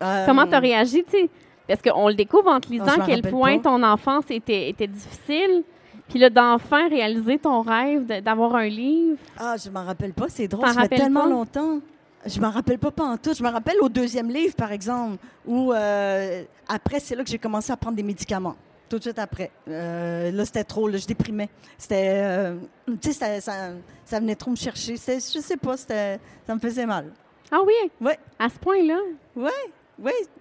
Euh, 0.02 0.26
comment 0.26 0.46
tu 0.46 0.54
as 0.54 0.58
réagi? 0.58 1.04
tu 1.04 1.10
sais? 1.10 1.30
Parce 1.68 1.80
qu'on 1.80 2.08
le 2.08 2.14
découvre 2.14 2.48
en 2.48 2.60
te 2.60 2.68
lisant 2.68 2.86
à 2.86 3.06
quel 3.06 3.22
point 3.22 3.58
pas. 3.58 3.70
ton 3.70 3.82
enfance 3.82 4.24
était, 4.30 4.68
était 4.68 4.86
difficile. 4.86 5.62
Puis 6.08 6.18
là, 6.18 6.28
d'enfin 6.28 6.88
réaliser 6.88 7.38
ton 7.38 7.62
rêve 7.62 8.06
d'avoir 8.22 8.56
un 8.56 8.66
livre. 8.66 9.16
Ah, 9.38 9.54
je 9.62 9.70
m'en 9.70 9.84
rappelle 9.84 10.12
pas, 10.12 10.26
c'est 10.28 10.48
drôle, 10.48 10.68
ça 10.68 10.82
fait 10.82 10.96
tellement 10.96 11.22
pas? 11.22 11.28
longtemps. 11.28 11.80
Je 12.26 12.40
m'en 12.40 12.50
rappelle 12.50 12.78
pas 12.78 12.90
pas 12.90 13.04
en 13.04 13.16
tout. 13.16 13.32
Je 13.34 13.42
me 13.42 13.48
rappelle 13.48 13.80
au 13.80 13.88
deuxième 13.88 14.30
livre, 14.30 14.54
par 14.54 14.72
exemple, 14.72 15.16
où 15.46 15.72
euh, 15.72 16.44
après, 16.68 17.00
c'est 17.00 17.16
là 17.16 17.24
que 17.24 17.30
j'ai 17.30 17.38
commencé 17.38 17.72
à 17.72 17.76
prendre 17.76 17.96
des 17.96 18.02
médicaments. 18.02 18.54
Tout 18.88 18.98
de 18.98 19.04
suite 19.04 19.18
après. 19.18 19.50
Euh, 19.68 20.30
là, 20.30 20.44
c'était 20.44 20.64
trop, 20.64 20.86
là, 20.86 20.98
je 20.98 21.06
déprimais. 21.06 21.48
C'était, 21.78 22.20
euh, 22.22 22.56
tu 23.00 23.12
sais, 23.12 23.40
ça, 23.40 23.72
ça, 24.04 24.20
venait 24.20 24.36
trop 24.36 24.50
me 24.50 24.56
chercher. 24.56 24.96
Je 24.96 25.40
sais 25.40 25.56
pas, 25.56 25.76
ça 25.76 26.18
me 26.54 26.60
faisait 26.60 26.86
mal. 26.86 27.10
Ah 27.50 27.60
oui? 27.66 27.90
Ouais. 28.00 28.18
À 28.38 28.48
ce 28.48 28.58
point-là? 28.58 28.98
Oui, 29.34 29.50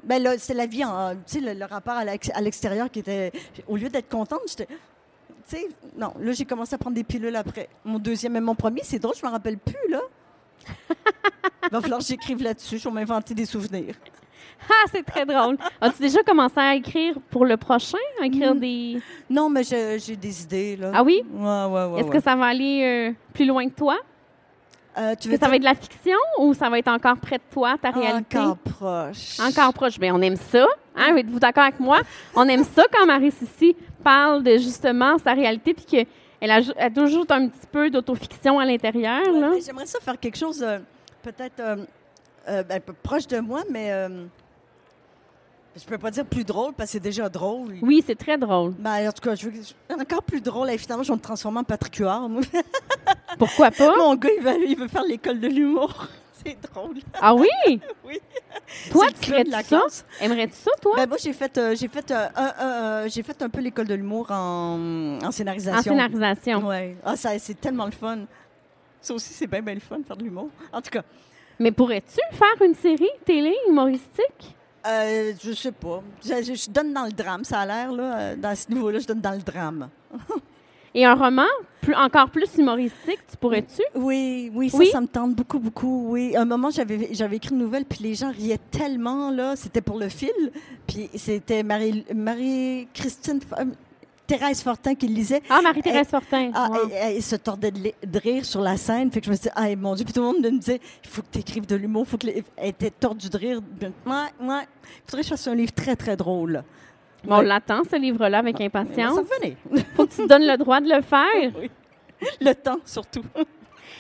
ben 0.03 0.21
là, 0.23 0.37
c'est 0.37 0.53
la 0.53 0.65
vie, 0.65 0.83
en, 0.83 1.11
tu 1.15 1.21
sais, 1.25 1.39
le, 1.39 1.53
le 1.53 1.65
rapport 1.65 1.93
à 1.93 2.03
l'ex- 2.05 2.31
à 2.33 2.41
l'extérieur 2.41 2.89
qui 2.89 2.99
était, 2.99 3.31
au 3.67 3.75
lieu 3.77 3.89
d'être 3.89 4.09
contente, 4.09 4.39
j'étais, 4.47 4.65
tu 4.67 4.75
sais, 5.57 5.67
non, 5.97 6.13
là, 6.19 6.31
j'ai 6.31 6.45
commencé 6.45 6.73
à 6.75 6.77
prendre 6.77 6.95
des 6.95 7.03
pilules 7.03 7.35
après. 7.35 7.69
Mon 7.85 7.99
deuxième 7.99 8.35
et 8.35 8.41
mon 8.41 8.55
premier, 8.55 8.81
c'est 8.83 8.99
drôle, 8.99 9.15
je 9.19 9.25
me 9.25 9.31
rappelle 9.31 9.57
plus, 9.57 9.89
là. 9.91 10.01
Il 11.63 11.69
va 11.71 11.81
falloir 11.81 11.99
que 11.99 12.05
j'écrive 12.05 12.41
là-dessus, 12.43 12.77
je 12.79 12.83
vais 12.89 12.93
m'inventer 12.95 13.33
des 13.33 13.45
souvenirs. 13.45 13.95
Ah, 14.69 14.85
c'est 14.91 15.03
très 15.03 15.25
drôle. 15.25 15.57
As-tu 15.79 16.03
déjà 16.03 16.21
commencé 16.21 16.53
à 16.59 16.75
écrire 16.75 17.15
pour 17.31 17.45
le 17.45 17.57
prochain? 17.57 17.97
À 18.21 18.25
écrire 18.27 18.53
Mm. 18.53 18.59
des. 18.59 19.01
Non, 19.27 19.49
mais 19.49 19.63
j'ai 19.63 20.15
des 20.15 20.43
idées, 20.43 20.75
là. 20.75 20.91
Ah 20.93 21.03
oui? 21.03 21.23
Ouais, 21.33 21.41
ouais, 21.43 21.85
ouais. 21.85 21.99
Est-ce 21.99 22.09
ouais. 22.09 22.17
que 22.17 22.23
ça 22.23 22.35
va 22.35 22.45
aller 22.45 22.83
euh, 23.09 23.13
plus 23.33 23.45
loin 23.45 23.67
que 23.67 23.73
toi? 23.73 23.97
Euh, 24.97 25.15
tu 25.19 25.29
que 25.29 25.37
ça 25.37 25.47
va 25.47 25.55
être 25.55 25.61
de 25.61 25.65
la 25.65 25.75
fiction 25.75 26.17
ou 26.39 26.53
ça 26.53 26.69
va 26.69 26.77
être 26.79 26.89
encore 26.89 27.17
près 27.17 27.37
de 27.37 27.43
toi, 27.51 27.75
ta 27.81 27.91
réalité? 27.91 28.37
Encore 28.37 28.57
proche. 28.57 29.39
Encore 29.39 29.73
proche. 29.73 29.97
Bien, 29.99 30.13
on 30.13 30.21
aime 30.21 30.35
ça. 30.35 30.65
Hein? 30.95 31.15
Êtes-vous 31.15 31.39
d'accord 31.39 31.63
avec 31.63 31.79
moi? 31.79 31.99
On 32.35 32.47
aime 32.47 32.63
ça 32.65 32.83
quand 32.91 33.05
Marie 33.05 33.31
Sissi 33.31 33.75
parle 34.03 34.43
de 34.43 34.57
justement 34.57 35.17
sa 35.17 35.33
réalité 35.33 35.73
puis 35.73 35.85
qu'elle 35.85 36.07
elle 36.41 36.93
toujours 36.93 37.25
un 37.29 37.47
petit 37.47 37.67
peu 37.71 37.89
d'autofiction 37.89 38.59
à 38.59 38.65
l'intérieur. 38.65 39.21
Ouais, 39.27 39.61
J'aimerais 39.65 39.85
ça 39.85 39.99
faire 40.01 40.19
quelque 40.19 40.37
chose, 40.37 40.61
euh, 40.61 40.79
peut-être 41.21 41.59
euh, 41.59 41.77
euh, 42.49 42.63
ben, 42.63 42.81
peu 42.81 42.93
proche 42.93 43.27
de 43.27 43.39
moi, 43.39 43.61
mais 43.69 43.91
euh, 43.91 44.25
je 45.75 45.83
peux 45.85 45.97
pas 45.97 46.11
dire 46.11 46.25
plus 46.25 46.43
drôle 46.43 46.73
parce 46.73 46.89
que 46.89 46.93
c'est 46.93 46.99
déjà 46.99 47.29
drôle. 47.29 47.75
Oui, 47.81 48.03
c'est 48.05 48.17
très 48.17 48.37
drôle. 48.37 48.73
Ben, 48.77 49.07
en 49.07 49.11
tout 49.11 49.21
cas, 49.21 49.35
je 49.35 49.47
veux 49.49 49.53
encore 49.99 50.23
plus 50.23 50.41
drôle. 50.41 50.69
Et 50.69 50.77
finalement, 50.77 51.03
je 51.03 51.11
vais 51.11 51.17
me 51.17 51.21
transformer 51.21 51.59
en 51.59 51.63
Patrick 51.63 51.95
Huard. 51.95 52.29
Pourquoi 53.39 53.71
pas? 53.71 53.95
Mon 53.97 54.15
gars, 54.15 54.29
il 54.37 54.43
veut, 54.43 54.67
il 54.67 54.77
veut 54.77 54.87
faire 54.87 55.03
l'école 55.03 55.39
de 55.39 55.47
l'humour. 55.47 56.07
C'est 56.43 56.57
drôle. 56.73 56.97
Ah 57.21 57.35
oui? 57.35 57.47
Oui. 58.03 58.19
Toi, 58.89 59.05
tu 59.19 59.29
ferais 59.29 59.43
la 59.43 59.61
ça? 59.61 59.77
classe. 59.79 60.05
Aimerais-tu 60.19 60.55
ça, 60.55 60.71
toi? 60.81 60.95
Ben, 60.95 61.07
moi, 61.07 61.17
j'ai 61.21 61.33
fait, 61.33 61.55
euh, 61.57 61.75
j'ai 61.75 61.87
fait, 61.87 62.09
euh, 62.09 62.27
euh, 62.59 63.07
j'ai 63.09 63.21
fait 63.21 63.39
un 63.43 63.49
peu 63.49 63.61
l'école 63.61 63.85
de 63.87 63.93
l'humour 63.93 64.31
en, 64.31 65.19
en 65.21 65.27
en 65.27 65.31
scénarisation. 65.31 65.83
scénarisation. 65.83 66.67
Ouais. 66.67 66.97
Ah, 67.05 67.15
ça, 67.15 67.37
c'est 67.37 67.59
tellement 67.61 67.85
le 67.85 67.91
fun. 67.91 68.19
Ça 68.99 69.13
aussi, 69.13 69.33
c'est 69.33 69.45
bien, 69.47 69.61
bien 69.61 69.75
le 69.75 69.79
fun, 69.79 69.99
faire 70.05 70.17
de 70.17 70.23
l'humour. 70.23 70.49
En 70.73 70.81
tout 70.81 70.89
cas, 70.89 71.03
Mais 71.59 71.71
pourrais-tu 71.71 72.19
faire 72.35 72.67
une 72.67 72.75
série 72.75 73.09
télé 73.23 73.55
humoristique? 73.69 74.55
Euh, 74.87 75.33
je 75.43 75.51
sais 75.53 75.71
pas. 75.71 76.01
Je, 76.23 76.69
donne 76.71 76.93
dans 76.93 77.05
le 77.05 77.11
drame, 77.11 77.43
ça 77.43 77.59
a 77.61 77.65
l'air, 77.65 77.91
là. 77.91 78.17
euh, 78.19 78.35
Dans 78.35 78.55
ce 78.55 78.69
niveau-là, 78.71 78.99
je 78.99 79.07
donne 79.07 79.21
dans 79.21 79.31
le 79.31 79.41
drame. 79.41 79.89
Et 80.93 81.05
un 81.05 81.13
roman 81.15 81.45
plus, 81.79 81.95
encore 81.95 82.29
plus 82.29 82.49
humoristique, 82.57 83.19
tu 83.29 83.37
pourrais-tu? 83.39 83.81
Oui, 83.95 84.51
oui, 84.53 84.69
ça, 84.69 84.77
Oui? 84.77 84.89
ça 84.91 84.99
me 84.99 85.07
tente 85.07 85.35
beaucoup, 85.35 85.57
beaucoup. 85.59 86.09
Oui, 86.09 86.35
un 86.35 86.43
moment, 86.43 86.69
j'avais, 86.69 87.09
j'avais 87.13 87.37
écrit 87.37 87.51
une 87.51 87.59
nouvelle, 87.59 87.85
puis 87.85 87.99
les 88.03 88.13
gens 88.13 88.29
riaient 88.29 88.59
tellement, 88.69 89.31
là. 89.31 89.55
C'était 89.55 89.79
pour 89.81 89.97
le 89.97 90.09
fil. 90.09 90.51
Puis 90.85 91.09
c'était 91.15 91.63
Marie, 91.63 92.05
Marie-Christine, 92.13 93.39
Thérèse 94.37 94.61
Fortin 94.63 94.95
qui 94.95 95.07
le 95.07 95.13
lisait. 95.13 95.41
Ah, 95.49 95.61
Marie-Thérèse 95.61 96.07
Fortin. 96.07 96.51
Ah, 96.53 96.69
Wow. 96.69 96.89
elle, 96.93 97.15
elle 97.17 97.21
se 97.23 97.35
tordait 97.35 97.71
de, 97.71 98.19
rire 98.19 98.45
sur 98.45 98.61
la 98.61 98.77
scène. 98.77 99.11
Fait 99.11 99.19
que 99.19 99.25
je 99.25 99.31
me 99.31 99.35
suis 99.35 99.43
dit, 99.43 99.53
ah, 99.55 99.75
mon 99.75 99.95
Dieu. 99.95 100.05
Puis 100.05 100.13
tout 100.13 100.21
le 100.21 100.27
monde 100.27 100.41
me 100.43 100.49
disait, 100.59 100.79
il 101.03 101.09
faut 101.09 101.21
que 101.21 101.27
tu 101.31 101.39
écrives 101.39 101.65
de 101.65 101.75
l'humour. 101.75 102.07
Faut 102.07 102.17
que 102.17 102.27
les- 102.27 102.43
Elle 102.57 102.69
était 102.69 102.89
tordue 102.91 103.29
de 103.29 103.37
rire. 103.37 103.59
Ouais, 103.81 104.13
ouais. 104.41 104.63
Il 104.63 105.01
faudrait 105.05 105.21
que 105.21 105.23
je 105.23 105.29
fasse 105.29 105.47
un 105.47 105.55
livre 105.55 105.73
très, 105.73 105.95
très 105.95 106.15
drôle. 106.15 106.63
Bon, 107.23 107.35
on 107.35 107.39
Ouais. 107.39 107.45
l'attend, 107.45 107.81
ce 107.89 107.95
livre-là, 107.97 108.39
avec 108.39 108.59
impatience. 108.61 109.15
Ça 109.15 109.21
venait. 109.21 109.55
Faut 109.95 110.05
que 110.05 110.11
tu 110.11 110.17
te 110.23 110.27
donnes 110.27 110.47
le 110.47 110.57
droit 110.57 110.79
de 110.79 110.89
le 110.89 111.01
faire. 111.01 111.51
Le 112.41 112.53
temps, 112.53 112.79
surtout. 112.85 113.23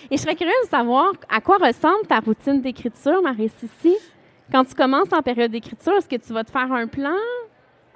Et 0.09 0.17
je 0.17 0.21
serais 0.21 0.35
curieuse 0.35 0.53
de 0.65 0.69
savoir 0.69 1.11
à 1.29 1.41
quoi 1.41 1.57
ressemble 1.57 2.05
ta 2.07 2.19
routine 2.19 2.61
d'écriture, 2.61 3.21
Marie-Sissi. 3.21 3.95
Quand 4.51 4.63
tu 4.65 4.75
commences 4.75 5.11
en 5.11 5.21
période 5.21 5.51
d'écriture, 5.51 5.93
est-ce 5.97 6.07
que 6.07 6.17
tu 6.17 6.31
vas 6.33 6.43
te 6.43 6.51
faire 6.51 6.71
un 6.71 6.85
plan? 6.87 7.15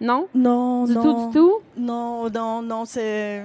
Non? 0.01 0.27
Non, 0.35 0.83
Du 0.85 0.93
non. 0.93 1.01
tout, 1.03 1.27
du 1.27 1.33
tout? 1.37 1.53
Non, 1.77 2.29
non, 2.29 2.61
non, 2.61 2.85
c'est. 2.85 3.43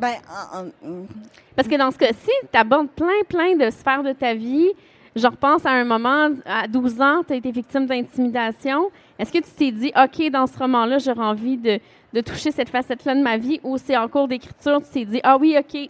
Ben, 0.00 0.14
en- 0.52 0.66
en- 0.88 1.06
Parce 1.54 1.68
que 1.68 1.76
dans 1.76 1.90
ce 1.90 1.96
cas-ci, 1.98 2.30
tu 2.52 2.58
abordes 2.58 2.88
plein, 2.88 3.22
plein 3.28 3.56
de 3.56 3.70
sphères 3.70 4.02
de 4.02 4.12
ta 4.12 4.34
vie. 4.34 4.68
je 5.14 5.26
repense 5.26 5.64
à 5.64 5.70
un 5.70 5.84
moment, 5.84 6.28
à 6.44 6.68
12 6.68 7.00
ans, 7.00 7.22
tu 7.26 7.32
as 7.32 7.36
été 7.36 7.50
victime 7.50 7.86
d'intimidation. 7.86 8.90
Est-ce 9.18 9.32
que 9.32 9.38
tu 9.38 9.50
t'es 9.56 9.70
dit, 9.72 9.90
OK, 9.96 10.30
dans 10.30 10.46
ce 10.46 10.58
roman-là, 10.58 10.98
j'aurais 10.98 11.24
envie 11.24 11.56
de, 11.56 11.78
de 12.12 12.20
toucher 12.20 12.50
cette 12.50 12.68
facette-là 12.68 13.14
de 13.14 13.22
ma 13.22 13.38
vie, 13.38 13.58
ou 13.64 13.78
c'est 13.78 13.96
en 13.96 14.08
cours 14.08 14.28
d'écriture, 14.28 14.82
tu 14.82 14.90
t'es 14.90 15.04
dit, 15.06 15.20
ah 15.22 15.38
oui, 15.38 15.56
OK, 15.58 15.88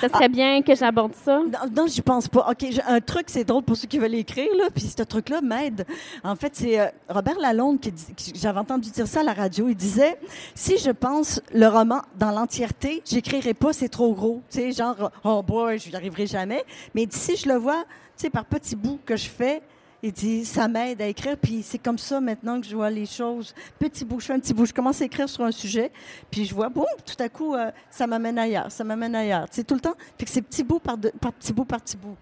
ça 0.00 0.08
serait 0.08 0.28
bien 0.28 0.62
que 0.62 0.74
j'aborde 0.74 1.14
ça. 1.14 1.38
Non, 1.38 1.58
non 1.74 1.86
j'y 1.86 2.02
pense 2.02 2.28
pas. 2.28 2.48
OK, 2.50 2.64
un 2.86 3.00
truc, 3.00 3.24
c'est 3.28 3.44
drôle 3.44 3.62
pour 3.62 3.76
ceux 3.76 3.88
qui 3.88 3.98
veulent 3.98 4.14
écrire, 4.14 4.50
là, 4.58 4.68
puis 4.74 4.84
ce 4.84 5.02
truc-là 5.02 5.40
m'aide. 5.40 5.86
En 6.24 6.36
fait, 6.36 6.54
c'est 6.54 6.78
euh, 6.80 6.86
Robert 7.08 7.38
Lalonde 7.38 7.80
qui- 7.80 7.92
j'avais 8.34 8.58
entendu 8.58 8.90
dire 8.90 9.06
ça 9.06 9.20
à 9.20 9.24
la 9.24 9.32
radio. 9.32 9.68
Il 9.68 9.74
disait 9.76 10.18
si 10.54 10.78
je 10.78 10.90
pense 10.90 11.40
le 11.52 11.66
roman 11.66 12.02
dans 12.18 12.30
l'entièreté, 12.30 13.02
j'écrirai 13.08 13.54
pas, 13.54 13.72
c'est 13.72 13.88
trop 13.88 14.12
gros. 14.14 14.42
Tu 14.50 14.58
sais, 14.60 14.72
genre, 14.72 15.10
oh 15.24 15.42
boy, 15.42 15.78
je 15.78 15.88
n'y 15.90 15.96
arriverai 15.96 16.26
jamais. 16.26 16.64
Mais 16.94 17.06
si 17.10 17.36
je 17.36 17.48
le 17.48 17.56
vois, 17.56 17.84
tu 18.16 18.24
sais, 18.24 18.30
par 18.30 18.44
petits 18.44 18.76
bouts 18.76 19.00
que 19.04 19.16
je 19.16 19.28
fais, 19.28 19.62
il 20.02 20.12
dit, 20.12 20.44
ça 20.44 20.66
m'aide 20.66 21.00
à 21.00 21.06
écrire, 21.06 21.36
puis 21.36 21.62
c'est 21.62 21.78
comme 21.78 21.98
ça 21.98 22.20
maintenant 22.20 22.60
que 22.60 22.66
je 22.66 22.74
vois 22.74 22.90
les 22.90 23.06
choses. 23.06 23.54
Petit 23.78 24.04
bout, 24.04 24.18
je 24.18 24.26
fais 24.26 24.32
un 24.32 24.40
petit 24.40 24.52
bout, 24.52 24.66
je 24.66 24.74
commence 24.74 25.00
à 25.00 25.04
écrire 25.04 25.28
sur 25.28 25.44
un 25.44 25.52
sujet, 25.52 25.92
puis 26.30 26.44
je 26.44 26.54
vois, 26.54 26.68
bon, 26.68 26.86
tout 27.06 27.22
à 27.22 27.28
coup, 27.28 27.54
euh, 27.54 27.70
ça 27.88 28.06
m'amène 28.06 28.38
ailleurs, 28.38 28.70
ça 28.72 28.82
m'amène 28.82 29.14
ailleurs. 29.14 29.46
C'est 29.50 29.64
tout 29.64 29.74
le 29.74 29.80
temps, 29.80 29.94
fait 30.18 30.24
que 30.24 30.30
c'est 30.30 30.42
petit 30.42 30.64
bout 30.64 30.80
par, 30.80 30.98
petit 30.98 31.52
bout 31.52 31.64
par 31.64 31.80
petit 31.80 31.96
bout. 31.96 32.16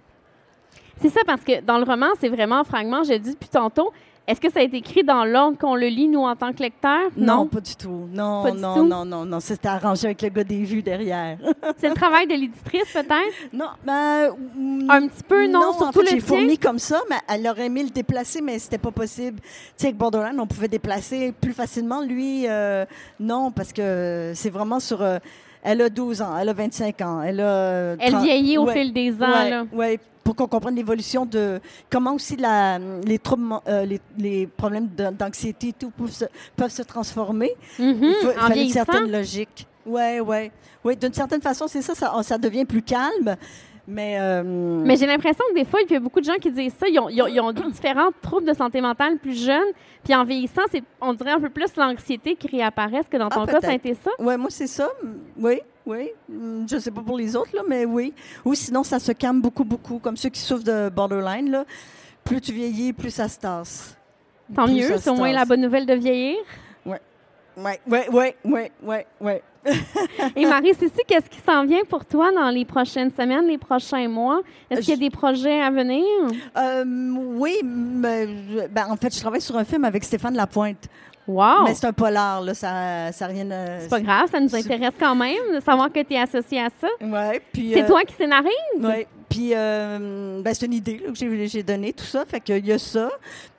C'est 1.01 1.09
ça, 1.09 1.21
parce 1.27 1.43
que 1.43 1.63
dans 1.63 1.79
le 1.79 1.85
roman, 1.85 2.09
c'est 2.21 2.29
vraiment 2.29 2.61
en 2.61 2.65
fragments. 2.65 3.03
Je 3.03 3.15
dis 3.15 3.33
depuis 3.33 3.49
tantôt. 3.49 3.91
Est-ce 4.27 4.41
que 4.41 4.53
ça 4.53 4.61
a 4.61 4.63
été 4.63 4.77
écrit 4.77 5.03
dans 5.03 5.25
l'ordre 5.25 5.59
qu'on 5.59 5.75
le 5.75 5.89
lit, 5.89 6.07
nous, 6.07 6.21
en 6.21 6.37
tant 6.37 6.53
que 6.53 6.63
lecteur? 6.63 7.11
Non, 7.17 7.47
pas 7.47 7.61
du 7.61 7.75
tout. 7.75 8.07
Non, 8.13 8.43
Pas 8.45 8.51
du 8.53 8.61
non, 8.61 8.75
tout? 8.75 8.87
non, 8.87 9.05
non, 9.05 9.25
non, 9.25 9.41
C'était 9.41 9.67
arrangé 9.69 10.07
avec 10.07 10.23
le 10.23 10.29
gars 10.29 10.45
des 10.45 10.63
vues 10.63 10.83
derrière. 10.83 11.39
C'est 11.79 11.89
le 11.89 11.95
travail 11.95 12.27
de 12.29 12.35
l'éditrice, 12.35 12.93
peut-être? 12.93 13.35
non, 13.53 13.67
ben, 13.85 14.31
mm, 14.57 14.89
Un 14.91 15.09
petit 15.09 15.23
peu, 15.25 15.47
non, 15.49 15.61
en 15.61 15.73
surtout 15.79 16.01
fait, 16.01 16.05
le 16.05 16.11
j'ai 16.13 16.21
fourni 16.21 16.59
comme 16.59 16.79
ça, 16.79 17.01
mais 17.11 17.17
elle 17.29 17.47
aurait 17.49 17.67
aimé 17.67 17.83
le 17.83 17.91
déplacer, 17.91 18.41
mais 18.41 18.59
c'était 18.61 18.79
pas 18.79 18.93
possible. 18.93 19.41
Tu 19.41 19.49
sais, 19.77 19.87
avec 19.89 19.97
Borderline, 19.97 20.39
on 20.39 20.47
pouvait 20.47 20.69
déplacer 20.69 21.33
plus 21.33 21.53
facilement. 21.53 22.01
Lui, 22.03 22.45
euh, 22.47 22.85
non, 23.19 23.51
parce 23.51 23.73
que 23.73 24.33
c'est 24.37 24.51
vraiment 24.51 24.79
sur. 24.79 25.03
euh, 25.03 25.19
elle 25.63 25.83
a 25.83 25.89
12 25.91 26.23
ans, 26.23 26.37
elle 26.41 26.49
a 26.49 26.53
25 26.55 27.01
ans, 27.03 27.21
elle 27.23 27.41
a. 27.41 27.45
euh, 27.45 27.97
Elle 27.99 28.13
30 28.13 28.23
vieillit 28.23 28.59
au 28.59 28.65
ouais, 28.67 28.75
fil 28.75 28.93
des 28.93 29.13
ans, 29.15 29.31
ouais, 29.31 29.51
là. 29.51 29.65
ouais, 29.73 29.99
pour 30.31 30.37
qu'on 30.37 30.47
comprenne 30.47 30.77
l'évolution 30.77 31.27
de 31.27 31.61
comment 31.91 32.15
aussi 32.15 32.37
la, 32.37 32.79
les 32.79 33.19
troubles, 33.19 33.55
euh, 33.67 33.85
les, 33.85 34.01
les 34.17 34.47
problèmes 34.47 34.87
d'anxiété 35.19 35.69
et 35.69 35.73
tout 35.73 35.91
peuvent 35.91 36.13
se, 36.13 36.25
peuvent 36.55 36.71
se 36.71 36.83
transformer. 36.83 37.51
Il 37.81 38.15
faut- 38.23 38.31
il 38.31 38.39
en 38.39 38.43
fallait 38.47 38.63
une 38.63 38.71
certaine 38.71 39.11
logique. 39.11 39.67
Ouais, 39.85 40.21
ouais, 40.21 40.53
ouais. 40.85 40.95
D'une 40.95 41.13
certaine 41.13 41.41
façon, 41.41 41.67
c'est 41.67 41.83
ça, 41.83 41.95
ça, 41.97 42.13
ça 42.23 42.39
devient 42.39 42.65
plus 42.65 42.83
calme, 42.83 43.35
mais. 43.91 44.17
euh, 44.21 44.43
Mais 44.45 44.97
j'ai 44.97 45.07
l'impression 45.07 45.45
que 45.51 45.55
des 45.59 45.65
fois, 45.65 45.81
il 45.85 45.93
y 45.93 45.97
a 45.97 46.01
beaucoup 46.01 46.21
de 46.21 46.25
gens 46.25 46.37
qui 46.41 46.51
disent 46.51 46.75
ça. 46.79 46.87
Ils 46.89 46.99
ont, 46.99 47.09
ils 47.09 47.21
ont- 47.23 47.27
ils 47.27 47.41
ont 47.41 47.53
différents 47.53 48.11
troubles 48.23 48.47
de 48.47 48.55
santé 48.55 48.81
mentale 48.81 49.19
plus 49.19 49.35
jeunes. 49.45 49.73
Puis 50.05 50.15
en 50.15 50.25
vieillissant, 50.25 50.63
c'est, 50.71 50.83
on 51.01 51.13
dirait 51.15 51.33
un 51.33 51.41
peu 51.41 51.51
plus 51.51 51.75
l'anxiété 51.77 52.37
qui 52.37 52.49
réapparaît. 52.49 52.99
Est-ce 52.99 53.09
que 53.09 53.17
dans 53.17 53.29
Ah, 53.29 53.35
ton 53.35 53.47
cas, 53.47 53.61
ça 53.61 53.71
a 53.71 53.75
été 53.75 53.95
ça? 53.95 54.11
Ouais, 54.19 54.37
moi, 54.37 54.49
c'est 54.51 54.67
ça. 54.67 54.89
Oui, 55.37 55.61
oui. 55.87 56.11
Mm, 56.29 56.67
Je 56.71 56.79
sais 56.79 56.91
pas 56.91 57.03
pour 57.03 57.19
les 57.19 57.37
autres, 57.37 57.55
là, 57.55 57.63
mais 57.69 57.85
oui. 57.85 58.15
Ou 58.45 58.55
sinon, 58.55 58.83
ça 58.83 58.99
se 58.99 59.13
calme 59.13 59.41
beaucoup, 59.41 59.65
beaucoup. 59.65 59.99
Comme 59.99 60.17
ceux 60.17 60.31
qui 60.31 60.41
souffrent 60.41 60.65
de 60.65 60.89
borderline, 60.89 61.51
là. 61.51 61.65
Plus 62.25 62.41
tu 62.41 62.53
vieillis, 62.53 62.93
plus 62.93 63.11
ça 63.11 63.29
se 63.29 63.39
tasse. 63.39 63.97
Tant 64.55 64.65
Plus 64.65 64.75
mieux. 64.75 64.99
C'est 64.99 65.11
au 65.11 65.15
moins 65.15 65.33
la 65.33 65.45
bonne 65.45 65.61
nouvelle 65.61 65.87
de 65.87 65.95
vieillir. 65.95 66.37
Ouais, 67.57 67.81
ouais, 67.87 68.09
ouais, 68.11 68.37
ouais, 68.45 68.73
ouais, 68.83 69.07
ouais. 69.21 69.43
Et 70.37 70.47
Marie, 70.47 70.73
c'est 70.79 70.89
si 70.89 71.03
qu'est-ce 71.07 71.29
qui 71.29 71.39
s'en 71.47 71.67
vient 71.67 71.85
pour 71.89 72.05
toi 72.07 72.33
dans 72.33 72.49
les 72.49 72.65
prochaines 72.65 73.11
semaines, 73.11 73.47
les 73.47 73.59
prochains 73.59 74.09
mois? 74.09 74.41
Est-ce 74.71 74.81
qu'il 74.81 74.91
y 74.91 74.93
a 74.95 74.97
des 74.97 75.11
projets 75.11 75.61
à 75.61 75.71
venir? 75.71 76.03
Euh, 76.57 76.85
oui, 77.37 77.57
mais 77.63 78.27
je- 78.27 78.67
ben, 78.69 78.87
en 78.89 78.97
fait, 78.97 79.15
je 79.15 79.21
travaille 79.21 79.43
sur 79.43 79.57
un 79.59 79.65
film 79.65 79.85
avec 79.85 80.03
Stéphane 80.05 80.35
Lapointe. 80.35 80.89
Wow! 81.31 81.65
Mais 81.65 81.75
c'est 81.75 81.87
un 81.87 81.93
polar, 81.93 82.41
là. 82.43 82.55
Ça, 82.55 83.13
ça 83.13 83.27
rien. 83.27 83.47
C'est 83.81 83.89
pas 83.89 84.01
grave, 84.01 84.29
ça 84.31 84.41
nous 84.41 84.55
intéresse 84.55 84.95
quand 84.99 85.15
même 85.15 85.55
de 85.55 85.61
savoir 85.61 85.93
que 85.93 86.03
tu 86.03 86.15
es 86.15 86.19
associé 86.19 86.61
à 86.61 86.69
ça. 86.81 86.89
Ouais, 87.01 87.41
puis. 87.53 87.73
C'est 87.73 87.85
euh, 87.85 87.87
toi 87.87 88.03
qui 88.03 88.15
scénarise? 88.15 88.51
Oui. 88.81 89.07
Puis, 89.29 89.53
euh, 89.55 90.43
ben, 90.43 90.53
c'est 90.53 90.67
une 90.67 90.73
idée 90.73 90.99
là, 90.99 91.13
que 91.13 91.47
j'ai, 91.47 91.63
donnée, 91.63 91.93
tout 91.93 92.05
ça. 92.05 92.25
Fait 92.27 92.41
qu'il 92.41 92.67
y 92.67 92.73
a 92.73 92.79
ça. 92.81 93.11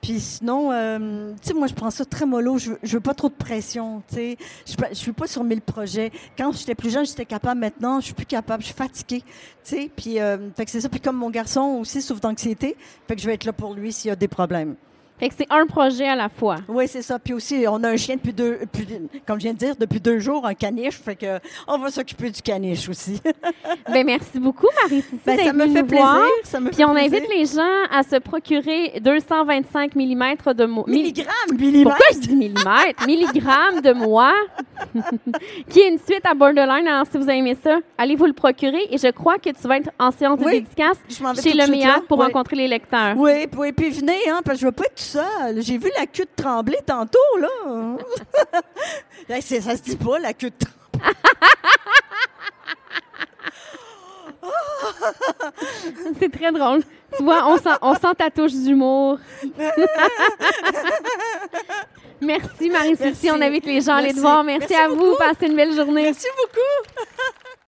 Puis 0.02 0.20
sinon, 0.20 0.70
euh, 0.70 1.32
tu 1.40 1.48
sais, 1.48 1.54
moi, 1.54 1.66
je 1.66 1.72
prends 1.72 1.90
ça 1.90 2.04
très 2.04 2.26
mollo. 2.26 2.58
Je, 2.58 2.72
veux- 2.72 2.78
je 2.82 2.92
veux 2.92 3.00
pas 3.00 3.14
trop 3.14 3.30
de 3.30 3.34
pression, 3.34 4.02
tu 4.06 4.16
sais. 4.16 4.36
Je, 4.66 4.74
je 4.90 4.94
suis 4.94 5.12
pas 5.12 5.26
sur 5.26 5.42
mille 5.44 5.62
projets. 5.62 6.12
Quand 6.36 6.52
j'étais 6.52 6.74
plus 6.74 6.90
jeune, 6.90 7.06
j'étais 7.06 7.24
capable. 7.24 7.58
Maintenant, 7.58 8.00
je 8.00 8.06
suis 8.06 8.14
plus 8.14 8.26
capable. 8.26 8.62
Je 8.62 8.66
suis 8.66 8.76
fatiguée, 8.76 9.22
tu 9.64 9.76
sais. 9.76 9.90
Puis, 9.96 10.18
fait 10.56 10.64
que 10.66 10.70
c'est 10.70 10.82
ça. 10.82 10.90
Puis 10.90 11.00
comme 11.00 11.16
mon 11.16 11.30
garçon 11.30 11.78
aussi 11.80 12.02
souffre 12.02 12.20
d'anxiété, 12.20 12.76
fait 13.08 13.16
que 13.16 13.22
je 13.22 13.26
vais 13.26 13.34
être 13.34 13.44
là 13.44 13.54
pour 13.54 13.72
lui 13.72 13.92
s'il 13.92 14.10
y 14.10 14.12
a 14.12 14.16
des 14.16 14.28
problèmes. 14.28 14.76
Fait 15.22 15.28
que 15.28 15.34
c'est 15.38 15.46
un 15.50 15.66
projet 15.66 16.08
à 16.08 16.16
la 16.16 16.28
fois. 16.28 16.56
Oui, 16.66 16.88
c'est 16.88 17.00
ça. 17.02 17.16
Puis 17.20 17.32
aussi, 17.32 17.64
on 17.68 17.84
a 17.84 17.90
un 17.90 17.96
chien 17.96 18.16
depuis 18.16 18.32
deux, 18.32 18.58
comme 19.24 19.38
je 19.38 19.44
viens 19.44 19.52
de 19.52 19.58
dire, 19.58 19.76
depuis 19.78 20.00
deux 20.00 20.18
jours, 20.18 20.44
un 20.44 20.54
caniche. 20.54 20.96
Fait 20.98 21.14
que 21.14 21.38
on 21.68 21.78
va 21.78 21.90
s'occuper 21.92 22.28
du 22.30 22.42
caniche 22.42 22.88
aussi. 22.88 23.20
ben 23.92 24.04
merci 24.04 24.40
beaucoup, 24.40 24.66
Marie-Cécile, 24.82 25.18
Ben, 25.24 25.38
ça 25.38 25.52
me 25.52 25.68
fait 25.68 25.84
plaisir. 25.84 26.04
voir. 26.06 26.26
Ça 26.42 26.58
me 26.58 26.70
Puis 26.70 26.84
on 26.84 26.92
plaisir. 26.92 27.18
invite 27.20 27.30
les 27.30 27.46
gens 27.46 27.86
à 27.96 28.02
se 28.02 28.16
procurer 28.16 28.94
225 29.00 29.94
mm 29.94 30.34
de 30.56 30.64
mo- 30.64 30.84
mille- 30.88 31.02
Milligrammes, 31.04 31.32
millimètres. 31.56 31.96
Pourquoi 31.96 32.06
je 32.14 32.18
dis 32.26 32.34
millimètres? 32.34 33.06
Milligrammes 33.06 33.80
de 33.80 33.92
moi, 33.92 34.32
qui 35.70 35.80
est 35.80 35.88
une 35.88 35.98
suite 35.98 36.24
à 36.24 36.34
Borderline. 36.34 36.86
Alors, 36.88 37.06
si 37.10 37.16
vous 37.16 37.28
aimez 37.30 37.56
ça, 37.62 37.78
allez 37.96 38.16
vous 38.16 38.26
le 38.26 38.32
procurer. 38.32 38.88
Et 38.90 38.98
je 38.98 39.08
crois 39.12 39.38
que 39.38 39.50
tu 39.50 39.68
vas 39.68 39.76
être 39.78 39.90
en 40.00 40.10
séance 40.10 40.40
de 40.40 40.44
dédicace 40.50 40.96
chez 41.40 41.52
le. 41.52 41.70
MEAC 41.70 42.06
pour 42.08 42.18
Oui. 42.18 42.26
rencontrer 42.26 42.56
les 42.56 42.66
lecteurs. 42.68 43.14
Oui, 43.16 43.46
puis, 43.46 43.60
oui, 43.60 43.72
puis 43.72 43.90
venez, 43.90 44.18
hein, 44.28 44.40
parce 44.44 44.56
que 44.58 44.62
je 44.62 44.66
veux 44.66 44.72
pas 44.72 44.84
être 44.84 45.11
seul. 45.12 45.62
J'ai 45.62 45.78
vu 45.78 45.90
la 45.98 46.06
queue 46.06 46.24
de 46.24 46.30
trembler 46.42 46.78
tantôt, 46.84 47.18
là. 47.38 47.96
Ça 49.40 49.76
se 49.76 49.82
dit 49.82 49.96
pas, 49.96 50.18
la 50.18 50.32
queue 50.32 50.50
de 50.50 50.56
trembler. 50.58 50.82
C'est 56.18 56.32
très 56.32 56.52
drôle. 56.52 56.82
Tu 57.16 57.22
vois, 57.22 57.46
on 57.46 57.56
sent, 57.58 57.78
on 57.82 57.94
sent 57.94 58.14
ta 58.16 58.30
touche 58.30 58.52
d'humour. 58.52 59.18
Merci, 62.20 62.70
Marie-Cécile. 62.70 63.32
On 63.34 63.40
invite 63.40 63.66
les 63.66 63.80
gens 63.80 63.94
à 63.94 63.96
aller 63.96 64.14
te 64.14 64.20
voir. 64.20 64.44
Merci, 64.44 64.68
Merci 64.70 64.84
à 64.84 64.88
vous. 64.88 65.16
Passez 65.16 65.46
une 65.46 65.56
belle 65.56 65.74
journée. 65.74 66.02
Merci 66.04 66.28
beaucoup. 66.36 66.60